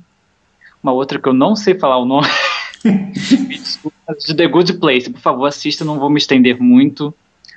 uma 0.82 0.92
outra 0.92 1.18
que 1.18 1.28
eu 1.28 1.34
não 1.34 1.54
sei 1.54 1.78
falar 1.78 1.98
o 1.98 2.04
nome, 2.04 2.26
me 2.84 3.58
desculpa, 3.58 3.96
de 4.18 4.34
The 4.34 4.46
Good 4.46 4.72
Place, 4.74 5.10
por 5.10 5.20
favor, 5.20 5.46
assista, 5.46 5.84
não 5.84 5.98
vou 5.98 6.08
me 6.08 6.18
estender 6.18 6.60
muito, 6.60 7.14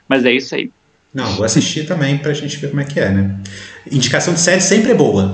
mas 0.07 0.25
é 0.25 0.31
isso 0.33 0.55
aí. 0.55 0.71
Não, 1.15 1.31
vou 1.37 1.45
assistir 1.45 1.87
também 1.87 2.17
pra 2.17 2.33
gente 2.33 2.57
ver 2.57 2.67
como 2.67 2.81
é 2.81 2.83
que 2.83 2.99
é, 2.99 3.09
né? 3.09 3.37
Indicação 3.89 4.33
de 4.33 4.41
série 4.41 4.59
sempre 4.59 4.91
é 4.91 4.93
boa. 4.93 5.33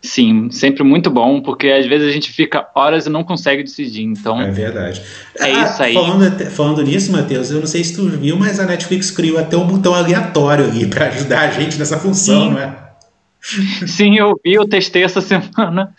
Sim, 0.00 0.48
sempre 0.52 0.84
muito 0.84 1.10
bom, 1.10 1.40
porque 1.40 1.66
às 1.66 1.84
vezes 1.86 2.08
a 2.08 2.12
gente 2.12 2.30
fica 2.30 2.68
horas 2.72 3.06
e 3.06 3.10
não 3.10 3.24
consegue 3.24 3.64
decidir, 3.64 4.04
então... 4.04 4.40
É 4.40 4.48
verdade. 4.48 5.02
É 5.40 5.50
ah, 5.50 5.64
isso 5.64 5.82
aí. 5.82 5.94
Falando, 5.94 6.50
falando 6.50 6.82
nisso, 6.84 7.10
Matheus, 7.10 7.50
eu 7.50 7.58
não 7.58 7.66
sei 7.66 7.82
se 7.82 7.96
tu 7.96 8.08
viu, 8.08 8.36
mas 8.36 8.60
a 8.60 8.64
Netflix 8.64 9.10
criou 9.10 9.38
até 9.38 9.56
um 9.56 9.66
botão 9.66 9.92
aleatório 9.92 10.64
ali 10.64 10.86
para 10.86 11.06
ajudar 11.08 11.40
a 11.40 11.50
gente 11.50 11.76
nessa 11.76 11.98
função, 11.98 12.44
Sim. 12.44 12.50
não 12.50 12.58
é? 12.60 12.76
Sim, 13.88 14.16
eu 14.16 14.40
vi, 14.44 14.52
eu 14.52 14.68
testei 14.68 15.02
essa 15.02 15.18
semana, 15.20 15.92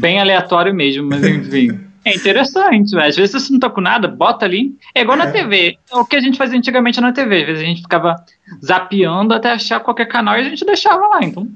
bem 0.00 0.18
aleatório 0.18 0.74
mesmo, 0.74 1.06
mas 1.06 1.22
enfim... 1.22 1.89
É 2.04 2.14
interessante, 2.14 2.96
às 2.98 3.16
vezes 3.16 3.32
você 3.32 3.52
não 3.52 3.60
tá 3.60 3.68
com 3.68 3.80
nada, 3.80 4.08
bota 4.08 4.46
ali. 4.46 4.74
É 4.94 5.02
igual 5.02 5.18
é. 5.18 5.24
na 5.24 5.30
TV. 5.30 5.78
É 5.90 5.96
o 5.96 6.04
que 6.04 6.16
a 6.16 6.20
gente 6.20 6.38
fazia 6.38 6.56
antigamente 6.56 7.00
na 7.00 7.12
TV. 7.12 7.42
Às 7.42 7.46
vezes 7.46 7.62
a 7.62 7.66
gente 7.66 7.82
ficava 7.82 8.24
zapeando 8.64 9.34
até 9.34 9.52
achar 9.52 9.80
qualquer 9.80 10.06
canal 10.06 10.36
e 10.36 10.40
a 10.40 10.44
gente 10.44 10.64
deixava 10.64 11.06
lá. 11.08 11.18
Então, 11.22 11.46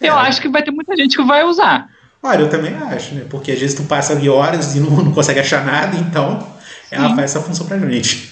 é. 0.00 0.08
eu 0.08 0.16
acho 0.16 0.40
que 0.40 0.48
vai 0.48 0.62
ter 0.62 0.72
muita 0.72 0.96
gente 0.96 1.16
que 1.16 1.22
vai 1.22 1.44
usar. 1.44 1.88
Olha, 2.22 2.40
eu 2.40 2.50
também 2.50 2.74
acho, 2.74 3.14
né? 3.14 3.24
Porque 3.28 3.52
às 3.52 3.60
vezes 3.60 3.76
tu 3.76 3.84
passa 3.84 4.12
ali 4.12 4.28
horas 4.28 4.74
e 4.74 4.80
não, 4.80 4.90
não 5.02 5.12
consegue 5.12 5.40
achar 5.40 5.64
nada, 5.64 5.96
então 5.96 6.46
ela 6.90 7.10
faz 7.10 7.34
essa 7.34 7.40
função 7.40 7.66
pra 7.66 7.78
gente. 7.78 8.30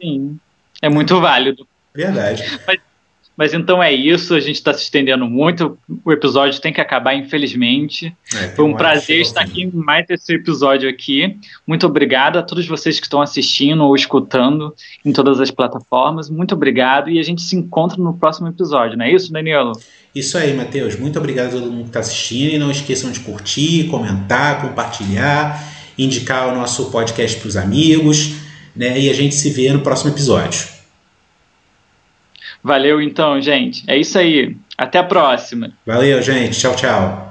Sim. 0.00 0.38
É 0.80 0.88
muito 0.88 1.20
válido. 1.20 1.66
Verdade. 1.94 2.44
Mas 2.66 2.78
mas 3.36 3.54
então 3.54 3.82
é 3.82 3.92
isso, 3.92 4.34
a 4.34 4.40
gente 4.40 4.56
está 4.56 4.72
se 4.74 4.82
estendendo 4.82 5.26
muito. 5.26 5.78
O 6.04 6.12
episódio 6.12 6.60
tem 6.60 6.72
que 6.72 6.80
acabar, 6.80 7.14
infelizmente. 7.14 8.14
É, 8.34 8.48
Foi 8.48 8.66
um 8.66 8.74
prazer 8.74 9.20
estar 9.20 9.40
aqui 9.40 9.62
em 9.62 9.70
mais 9.70 10.04
esse 10.10 10.34
episódio 10.34 10.90
aqui. 10.90 11.36
Muito 11.66 11.86
obrigado 11.86 12.38
a 12.38 12.42
todos 12.42 12.66
vocês 12.66 13.00
que 13.00 13.06
estão 13.06 13.22
assistindo 13.22 13.82
ou 13.82 13.94
escutando 13.94 14.74
em 15.04 15.12
todas 15.12 15.40
as 15.40 15.50
plataformas. 15.50 16.28
Muito 16.28 16.54
obrigado 16.54 17.08
e 17.08 17.18
a 17.18 17.22
gente 17.22 17.40
se 17.40 17.56
encontra 17.56 17.96
no 17.96 18.12
próximo 18.12 18.48
episódio, 18.48 18.98
não 18.98 19.06
é 19.06 19.12
isso, 19.12 19.32
Danilo? 19.32 19.72
Isso 20.14 20.36
aí, 20.36 20.52
Matheus. 20.54 20.98
Muito 20.98 21.18
obrigado 21.18 21.48
a 21.48 21.52
todo 21.52 21.70
mundo 21.70 21.84
que 21.84 21.90
está 21.90 22.00
assistindo. 22.00 22.54
E 22.54 22.58
não 22.58 22.70
esqueçam 22.70 23.10
de 23.10 23.20
curtir, 23.20 23.84
comentar, 23.84 24.60
compartilhar, 24.60 25.64
indicar 25.96 26.48
o 26.48 26.54
nosso 26.54 26.90
podcast 26.90 27.38
para 27.38 27.48
os 27.48 27.56
amigos. 27.56 28.34
Né? 28.74 29.00
E 29.00 29.08
a 29.08 29.14
gente 29.14 29.34
se 29.34 29.50
vê 29.50 29.72
no 29.72 29.80
próximo 29.80 30.10
episódio. 30.10 30.79
Valeu 32.62 33.00
então, 33.00 33.40
gente. 33.40 33.84
É 33.86 33.96
isso 33.96 34.18
aí. 34.18 34.56
Até 34.76 34.98
a 34.98 35.04
próxima. 35.04 35.72
Valeu, 35.86 36.22
gente. 36.22 36.58
Tchau, 36.58 36.74
tchau. 36.74 37.29